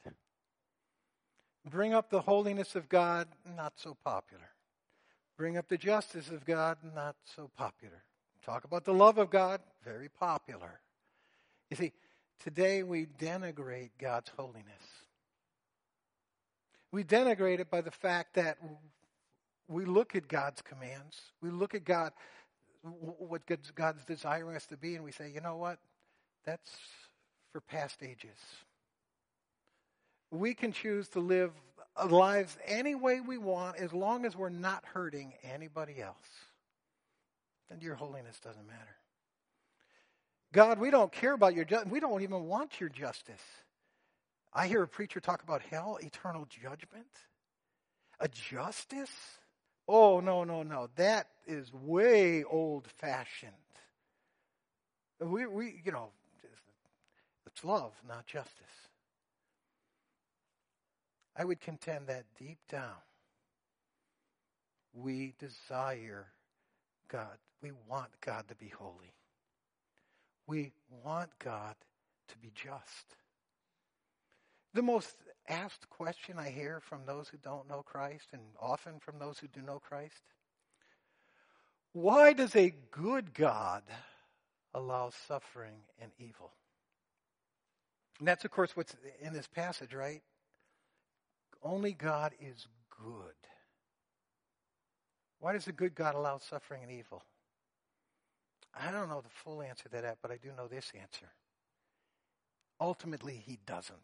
Bring 1.68 1.92
up 1.92 2.08
the 2.08 2.22
holiness 2.22 2.74
of 2.74 2.88
God, 2.88 3.28
not 3.56 3.74
so 3.76 3.96
popular. 4.04 4.48
Bring 5.40 5.56
up 5.56 5.68
the 5.68 5.78
justice 5.78 6.28
of 6.28 6.44
God, 6.44 6.76
not 6.94 7.16
so 7.34 7.50
popular. 7.56 8.04
Talk 8.44 8.64
about 8.64 8.84
the 8.84 8.92
love 8.92 9.16
of 9.16 9.30
God, 9.30 9.62
very 9.82 10.10
popular. 10.10 10.82
You 11.70 11.78
see, 11.78 11.92
today 12.44 12.82
we 12.82 13.06
denigrate 13.06 13.88
God's 13.98 14.30
holiness. 14.36 14.82
We 16.92 17.04
denigrate 17.04 17.58
it 17.58 17.70
by 17.70 17.80
the 17.80 17.90
fact 17.90 18.34
that 18.34 18.58
we 19.66 19.86
look 19.86 20.14
at 20.14 20.28
God's 20.28 20.60
commands, 20.60 21.18
we 21.40 21.48
look 21.48 21.74
at 21.74 21.84
God, 21.84 22.12
what 22.82 23.40
God's 23.74 24.04
desiring 24.04 24.56
us 24.56 24.66
to 24.66 24.76
be, 24.76 24.94
and 24.94 25.02
we 25.02 25.10
say, 25.10 25.30
you 25.34 25.40
know 25.40 25.56
what? 25.56 25.78
That's 26.44 26.70
for 27.50 27.62
past 27.62 28.02
ages. 28.02 28.36
We 30.30 30.52
can 30.52 30.72
choose 30.72 31.08
to 31.08 31.20
live 31.20 31.52
lives 32.08 32.56
any 32.66 32.94
way 32.94 33.20
we 33.20 33.38
want 33.38 33.76
as 33.76 33.92
long 33.92 34.24
as 34.24 34.36
we're 34.36 34.48
not 34.48 34.84
hurting 34.84 35.34
anybody 35.42 36.00
else. 36.00 36.16
Then 37.68 37.80
your 37.80 37.94
holiness 37.94 38.38
doesn't 38.40 38.66
matter. 38.66 38.96
God, 40.52 40.78
we 40.78 40.90
don't 40.90 41.12
care 41.12 41.32
about 41.32 41.54
your 41.54 41.64
justice. 41.64 41.90
We 41.90 42.00
don't 42.00 42.22
even 42.22 42.44
want 42.44 42.80
your 42.80 42.88
justice. 42.88 43.42
I 44.52 44.66
hear 44.66 44.82
a 44.82 44.88
preacher 44.88 45.20
talk 45.20 45.42
about 45.42 45.62
hell, 45.62 45.98
eternal 46.02 46.46
judgment, 46.48 47.06
a 48.18 48.26
justice. 48.28 49.12
Oh, 49.86 50.20
no, 50.20 50.42
no, 50.42 50.62
no. 50.64 50.88
That 50.96 51.28
is 51.46 51.72
way 51.72 52.42
old 52.42 52.88
fashioned. 52.98 53.52
We, 55.20 55.46
we, 55.46 55.80
you 55.84 55.92
know, 55.92 56.08
it's 57.46 57.64
love, 57.64 57.92
not 58.08 58.26
justice. 58.26 58.54
I 61.36 61.44
would 61.44 61.60
contend 61.60 62.08
that 62.08 62.24
deep 62.38 62.58
down, 62.70 63.02
we 64.92 65.34
desire 65.38 66.26
God. 67.08 67.38
We 67.62 67.72
want 67.88 68.10
God 68.24 68.48
to 68.48 68.54
be 68.54 68.68
holy. 68.68 69.12
We 70.46 70.72
want 71.04 71.30
God 71.38 71.74
to 72.28 72.38
be 72.38 72.50
just. 72.54 73.16
The 74.72 74.82
most 74.82 75.16
asked 75.48 75.88
question 75.90 76.36
I 76.38 76.48
hear 76.48 76.80
from 76.80 77.00
those 77.06 77.28
who 77.28 77.36
don't 77.38 77.68
know 77.68 77.82
Christ, 77.82 78.28
and 78.32 78.42
often 78.60 78.98
from 79.00 79.18
those 79.18 79.38
who 79.38 79.48
do 79.48 79.60
know 79.60 79.78
Christ 79.78 80.22
why 81.92 82.32
does 82.32 82.54
a 82.54 82.72
good 82.90 83.34
God 83.34 83.82
allow 84.74 85.10
suffering 85.26 85.82
and 86.00 86.12
evil? 86.18 86.52
And 88.18 88.28
that's, 88.28 88.44
of 88.44 88.50
course, 88.50 88.76
what's 88.76 88.94
in 89.20 89.32
this 89.32 89.48
passage, 89.48 89.92
right? 89.92 90.22
Only 91.62 91.92
God 91.92 92.32
is 92.40 92.66
good. 93.02 93.34
Why 95.38 95.52
does 95.52 95.68
a 95.68 95.72
good 95.72 95.94
God 95.94 96.14
allow 96.14 96.38
suffering 96.38 96.82
and 96.82 96.92
evil? 96.92 97.22
I 98.78 98.90
don't 98.90 99.08
know 99.08 99.20
the 99.20 99.30
full 99.30 99.62
answer 99.62 99.88
to 99.88 100.02
that, 100.02 100.18
but 100.22 100.30
I 100.30 100.36
do 100.36 100.50
know 100.56 100.68
this 100.68 100.92
answer. 100.94 101.26
Ultimately, 102.80 103.42
he 103.44 103.58
doesn't. 103.66 103.96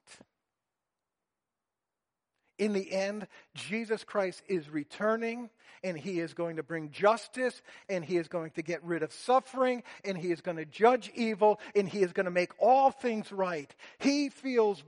In 2.59 2.72
the 2.72 2.90
end, 2.90 3.26
Jesus 3.54 4.02
Christ 4.02 4.42
is 4.48 4.70
returning 4.70 5.50
and 5.84 5.96
he 5.96 6.20
is 6.20 6.32
going 6.32 6.57
to 6.57 6.62
bring 6.62 6.90
justice 6.90 7.61
and 7.88 8.02
he 8.02 8.16
is 8.16 8.28
going 8.28 8.50
to 8.52 8.62
get 8.62 8.82
rid 8.82 9.02
of 9.02 9.12
suffering 9.12 9.82
and 10.04 10.16
he 10.16 10.32
is 10.32 10.40
going 10.40 10.57
to 10.57 10.64
judge 10.64 11.12
evil 11.14 11.61
and 11.74 11.86
he 11.86 12.00
is 12.00 12.14
going 12.14 12.24
to 12.24 12.30
make 12.30 12.52
all 12.59 12.90
things 12.90 13.30
right. 13.30 13.74
He 13.98 14.30
feels 14.30 14.82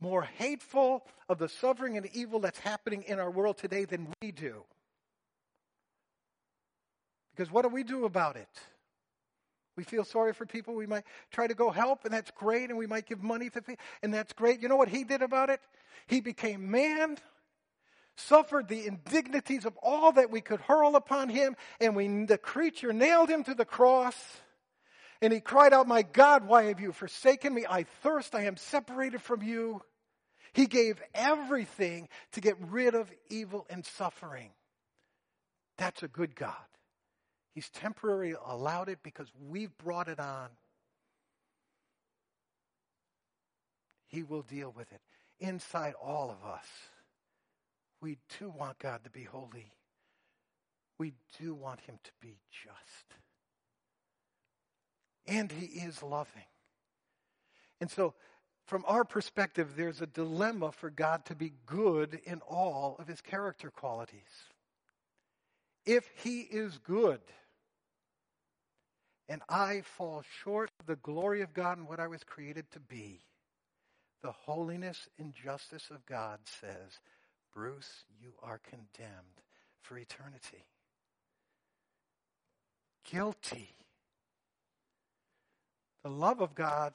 more 0.00 0.22
hateful 0.22 1.06
of 1.28 1.38
the 1.38 1.48
suffering 1.48 1.96
and 1.96 2.06
evil 2.14 2.40
that's 2.40 2.58
happening 2.58 3.04
in 3.06 3.18
our 3.18 3.30
world 3.30 3.58
today 3.58 3.84
than 3.84 4.08
we 4.22 4.32
do. 4.32 4.64
Because 7.32 7.52
what 7.52 7.62
do 7.62 7.68
we 7.68 7.84
do 7.84 8.04
about 8.04 8.36
it? 8.36 8.48
We 9.76 9.84
feel 9.84 10.04
sorry 10.04 10.32
for 10.32 10.44
people. 10.44 10.74
We 10.74 10.86
might 10.86 11.04
try 11.30 11.46
to 11.46 11.54
go 11.54 11.70
help, 11.70 12.04
and 12.04 12.12
that's 12.12 12.30
great, 12.32 12.68
and 12.68 12.78
we 12.78 12.86
might 12.86 13.06
give 13.06 13.22
money 13.22 13.48
to 13.50 13.62
people, 13.62 13.82
and 14.02 14.12
that's 14.12 14.32
great. 14.32 14.60
You 14.60 14.68
know 14.68 14.76
what 14.76 14.88
he 14.88 15.04
did 15.04 15.22
about 15.22 15.48
it? 15.48 15.60
He 16.06 16.20
became 16.20 16.70
man, 16.70 17.16
suffered 18.16 18.68
the 18.68 18.86
indignities 18.86 19.64
of 19.64 19.76
all 19.82 20.12
that 20.12 20.30
we 20.30 20.40
could 20.40 20.60
hurl 20.60 20.96
upon 20.96 21.28
him, 21.28 21.56
and 21.80 21.96
we, 21.96 22.24
the 22.24 22.36
creature 22.36 22.92
nailed 22.92 23.30
him 23.30 23.44
to 23.44 23.54
the 23.54 23.64
cross. 23.64 24.16
And 25.22 25.32
he 25.32 25.40
cried 25.40 25.72
out, 25.72 25.86
My 25.86 26.02
God, 26.02 26.46
why 26.46 26.64
have 26.64 26.80
you 26.80 26.92
forsaken 26.92 27.54
me? 27.54 27.64
I 27.68 27.84
thirst, 28.02 28.34
I 28.34 28.44
am 28.44 28.56
separated 28.56 29.22
from 29.22 29.42
you. 29.42 29.82
He 30.52 30.66
gave 30.66 31.00
everything 31.14 32.08
to 32.32 32.40
get 32.40 32.56
rid 32.60 32.94
of 32.94 33.10
evil 33.28 33.66
and 33.70 33.84
suffering. 33.84 34.50
That's 35.76 36.02
a 36.02 36.08
good 36.08 36.34
God. 36.34 36.54
He's 37.54 37.68
temporarily 37.70 38.34
allowed 38.46 38.88
it 38.88 38.98
because 39.02 39.28
we've 39.48 39.76
brought 39.78 40.08
it 40.08 40.20
on. 40.20 40.48
He 44.06 44.22
will 44.22 44.42
deal 44.42 44.72
with 44.76 44.92
it. 44.92 45.00
Inside 45.38 45.94
all 46.02 46.30
of 46.30 46.48
us, 46.48 46.66
we 48.00 48.18
do 48.38 48.50
want 48.50 48.78
God 48.78 49.04
to 49.04 49.10
be 49.10 49.24
holy. 49.24 49.72
We 50.98 51.14
do 51.40 51.54
want 51.54 51.80
Him 51.80 51.98
to 52.02 52.10
be 52.20 52.36
just. 52.50 53.18
And 55.26 55.50
He 55.50 55.66
is 55.66 56.02
loving. 56.02 56.42
And 57.80 57.90
so 57.90 58.14
from 58.70 58.84
our 58.86 59.02
perspective, 59.02 59.72
there's 59.74 60.00
a 60.00 60.06
dilemma 60.06 60.70
for 60.70 60.90
God 60.90 61.24
to 61.24 61.34
be 61.34 61.52
good 61.66 62.20
in 62.22 62.40
all 62.48 62.94
of 63.00 63.08
his 63.08 63.20
character 63.20 63.68
qualities. 63.68 64.20
If 65.84 66.08
he 66.22 66.42
is 66.42 66.78
good, 66.78 67.18
and 69.28 69.42
I 69.48 69.80
fall 69.80 70.22
short 70.44 70.70
of 70.78 70.86
the 70.86 70.94
glory 70.94 71.40
of 71.42 71.52
God 71.52 71.78
and 71.78 71.88
what 71.88 71.98
I 71.98 72.06
was 72.06 72.22
created 72.22 72.70
to 72.70 72.78
be, 72.78 73.18
the 74.22 74.30
holiness 74.30 75.08
and 75.18 75.34
justice 75.34 75.90
of 75.90 76.06
God 76.06 76.38
says, 76.44 77.00
Bruce, 77.52 78.04
you 78.22 78.34
are 78.40 78.60
condemned 78.70 79.42
for 79.82 79.98
eternity. 79.98 80.64
Guilty. 83.10 83.74
The 86.04 86.10
love 86.10 86.40
of 86.40 86.54
God 86.54 86.92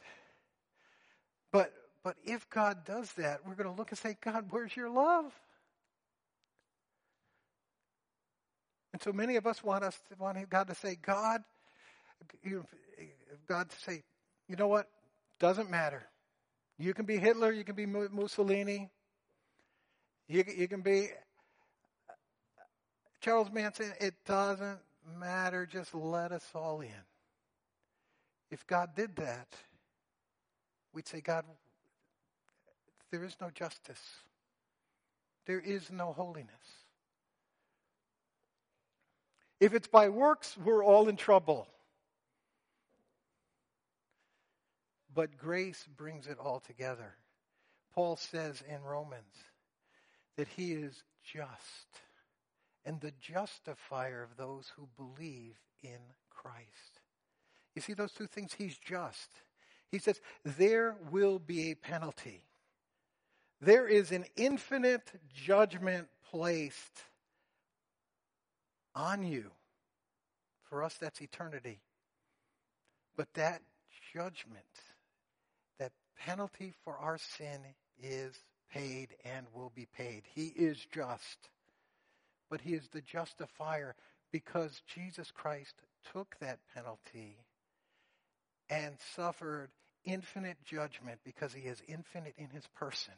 but, 1.56 1.72
but 2.03 2.18
if 2.26 2.49
God 2.49 2.84
does 2.84 3.10
that, 3.14 3.39
we're 3.47 3.56
going 3.56 3.70
to 3.70 3.76
look 3.78 3.89
and 3.89 3.97
say, 3.97 4.18
God, 4.22 4.47
where's 4.49 4.76
your 4.76 4.89
love? 4.89 5.32
And 8.91 9.01
so 9.01 9.14
many 9.14 9.38
of 9.38 9.47
us 9.47 9.64
want 9.64 9.86
us 9.86 9.97
to 10.10 10.22
want 10.22 10.49
God 10.49 10.68
to 10.68 10.76
say, 10.76 10.97
God, 11.01 11.45
God 13.47 13.70
to 13.70 13.80
say, 13.80 14.03
you 14.49 14.58
know 14.58 14.68
what? 14.68 14.89
Doesn't 15.39 15.72
matter. 15.72 16.03
You 16.78 16.93
can 16.93 17.06
be 17.06 17.16
Hitler, 17.20 17.53
you 17.53 17.64
can 17.64 17.76
be 17.76 17.86
Mussolini, 17.86 18.89
you, 20.28 20.43
you 20.58 20.68
can 20.68 20.82
be 20.82 21.08
Charles 23.22 23.49
Manson. 23.49 23.93
It 24.01 24.16
doesn't 24.26 24.80
matter. 25.18 25.66
Just 25.66 25.95
let 25.95 26.34
us 26.34 26.43
all 26.53 26.82
in. 26.82 26.89
If 28.51 28.68
God 28.68 28.89
did 28.93 29.16
that, 29.16 29.47
we'd 30.95 31.07
say, 31.07 31.21
God, 31.21 31.43
there 33.11 33.23
is 33.23 33.35
no 33.41 33.49
justice. 33.49 34.01
There 35.45 35.59
is 35.59 35.91
no 35.91 36.13
holiness. 36.13 36.49
If 39.59 39.73
it's 39.73 39.87
by 39.87 40.09
works, 40.09 40.57
we're 40.57 40.83
all 40.83 41.07
in 41.07 41.17
trouble. 41.17 41.67
But 45.13 45.37
grace 45.37 45.85
brings 45.95 46.27
it 46.27 46.37
all 46.39 46.59
together. 46.59 47.15
Paul 47.93 48.17
says 48.17 48.63
in 48.67 48.81
Romans 48.81 49.23
that 50.35 50.47
he 50.47 50.73
is 50.73 51.03
just 51.23 52.01
and 52.85 52.99
the 52.99 53.13
justifier 53.21 54.21
of 54.21 54.37
those 54.37 54.71
who 54.75 54.87
believe 54.97 55.55
in 55.81 55.99
Christ. 56.29 57.01
You 57.75 57.81
see 57.81 57.93
those 57.93 58.11
two 58.11 58.27
things? 58.27 58.53
He's 58.53 58.77
just. 58.77 59.29
He 59.91 59.99
says, 59.99 60.19
there 60.43 60.95
will 61.11 61.39
be 61.39 61.71
a 61.71 61.75
penalty. 61.75 62.43
There 63.61 63.88
is 63.88 64.11
an 64.11 64.25
infinite 64.36 65.11
judgment 65.33 66.07
placed 66.29 67.03
on 68.93 69.23
you. 69.23 69.51
For 70.69 70.83
us, 70.83 70.95
that's 70.99 71.21
eternity. 71.21 71.79
But 73.15 73.33
that 73.36 73.61
judgment, 74.13 74.65
that 75.79 75.91
penalty 76.17 76.73
for 76.83 76.97
our 76.97 77.17
sin 77.17 77.59
is 78.01 78.36
paid 78.73 79.09
and 79.23 79.45
will 79.53 79.71
be 79.73 79.88
paid. 79.95 80.23
He 80.33 80.47
is 80.47 80.86
just. 80.91 81.49
But 82.49 82.61
he 82.61 82.73
is 82.73 82.89
the 82.89 83.01
justifier 83.01 83.95
because 84.31 84.81
Jesus 84.93 85.31
Christ 85.31 85.75
took 86.11 86.36
that 86.39 86.59
penalty 86.73 87.38
and 88.70 88.95
suffered 89.16 89.70
infinite 90.03 90.57
judgment 90.66 91.20
because 91.24 91.53
he 91.53 91.61
is 91.61 91.82
infinite 91.88 92.34
in 92.38 92.49
his 92.49 92.68
person. 92.76 93.13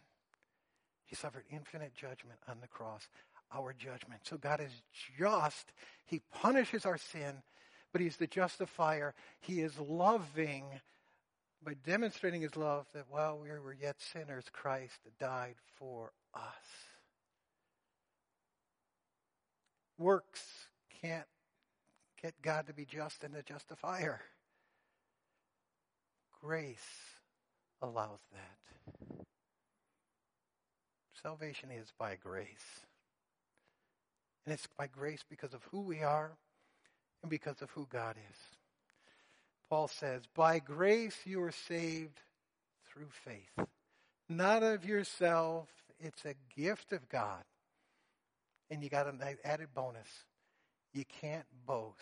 He 1.06 1.16
suffered 1.16 1.44
infinite 1.52 1.94
judgment 1.96 2.40
on 2.48 2.58
the 2.62 2.68
cross, 2.68 3.08
our 3.54 3.74
judgment. 3.74 4.22
So 4.24 4.38
God 4.38 4.60
is 4.60 4.72
just. 5.18 5.72
He 6.06 6.22
punishes 6.34 6.86
our 6.86 6.98
sin, 6.98 7.42
but 7.92 8.02
he's 8.02 8.18
the 8.18 8.28
justifier. 8.28 9.14
He 9.40 9.62
is 9.62 9.78
loving 9.80 10.66
by 11.64 11.74
demonstrating 11.86 12.42
his 12.42 12.56
love 12.56 12.86
that 12.94 13.06
while 13.10 13.40
we 13.40 13.50
were 13.50 13.76
yet 13.80 13.96
sinners, 14.00 14.46
Christ 14.52 15.00
died 15.20 15.56
for 15.80 16.12
us. 16.34 16.44
Works 19.98 20.44
can't 21.02 21.26
get 22.22 22.34
God 22.42 22.68
to 22.68 22.74
be 22.74 22.86
just 22.86 23.24
and 23.24 23.34
the 23.34 23.42
justifier. 23.42 24.22
Grace 26.42 26.78
allows 27.82 28.20
that. 28.32 29.26
Salvation 31.22 31.70
is 31.72 31.92
by 31.98 32.16
grace. 32.16 32.82
And 34.46 34.54
it's 34.54 34.68
by 34.78 34.88
grace 34.88 35.24
because 35.30 35.54
of 35.54 35.64
who 35.72 35.82
we 35.82 36.04
are 36.04 36.32
and 37.22 37.30
because 37.30 37.62
of 37.62 37.72
who 37.72 37.88
God 37.92 38.16
is. 38.18 38.38
Paul 39.70 39.88
says, 39.88 40.24
By 40.36 40.60
grace 40.60 41.18
you 41.26 41.42
are 41.44 41.52
saved 41.52 42.22
through 42.86 43.10
faith. 43.26 43.68
Not 44.30 44.64
of 44.64 44.86
yourself, 44.86 45.68
it's 46.00 46.24
a 46.26 46.36
gift 46.56 46.94
of 46.94 47.10
God. 47.10 47.44
And 48.70 48.84
you 48.84 48.90
got 48.90 49.08
an 49.08 49.22
added 49.44 49.70
bonus. 49.74 50.08
You 50.94 51.04
can't 51.22 51.46
boast, 51.66 51.96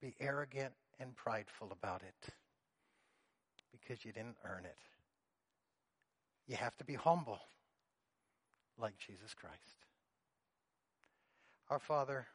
be 0.00 0.14
arrogant 0.20 0.72
and 1.00 1.16
prideful 1.16 1.70
about 1.72 2.02
it 2.02 2.32
because 3.82 4.04
you 4.04 4.12
didn't 4.12 4.36
earn 4.44 4.64
it. 4.64 4.76
You 6.46 6.56
have 6.56 6.76
to 6.76 6.84
be 6.84 6.94
humble 6.94 7.40
like 8.78 8.94
Jesus 8.98 9.34
Christ. 9.34 9.56
Our 11.70 11.78
Father, 11.78 12.26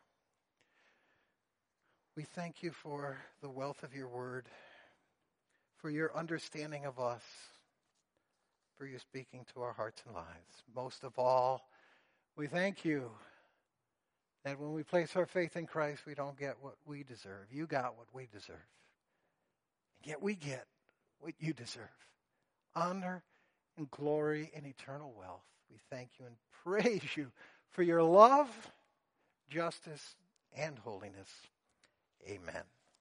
we 2.15 2.23
thank 2.23 2.63
you 2.63 2.71
for 2.71 3.17
the 3.41 3.49
wealth 3.49 3.83
of 3.83 3.93
your 3.93 4.07
word, 4.07 4.45
for 5.77 5.89
your 5.89 6.15
understanding 6.15 6.85
of 6.85 6.99
us, 6.99 7.21
for 8.77 8.85
your 8.85 8.99
speaking 8.99 9.45
to 9.53 9.61
our 9.61 9.73
hearts 9.73 10.01
and 10.05 10.15
lives. 10.15 10.63
Most 10.75 11.03
of 11.03 11.17
all, 11.19 11.67
we 12.35 12.47
thank 12.47 12.85
you 12.85 13.11
that 14.43 14.59
when 14.59 14.73
we 14.73 14.83
place 14.83 15.15
our 15.15 15.25
faith 15.25 15.57
in 15.57 15.67
Christ, 15.67 16.03
we 16.07 16.13
don't 16.13 16.39
get 16.39 16.55
what 16.61 16.75
we 16.85 17.03
deserve. 17.03 17.47
You 17.51 17.67
got 17.67 17.97
what 17.97 18.07
we 18.13 18.27
deserve. 18.31 18.55
And 19.97 20.09
yet 20.09 20.21
we 20.21 20.35
get 20.35 20.65
what 21.19 21.33
you 21.39 21.53
deserve 21.53 21.83
honor 22.75 23.23
and 23.77 23.89
glory 23.91 24.51
and 24.55 24.65
eternal 24.65 25.13
wealth. 25.17 25.43
We 25.69 25.77
thank 25.89 26.09
you 26.19 26.25
and 26.25 26.35
praise 26.63 27.15
you 27.15 27.31
for 27.71 27.83
your 27.83 28.03
love, 28.03 28.49
justice, 29.49 30.15
and 30.55 30.77
holiness. 30.79 31.29
Amen. 32.27 32.63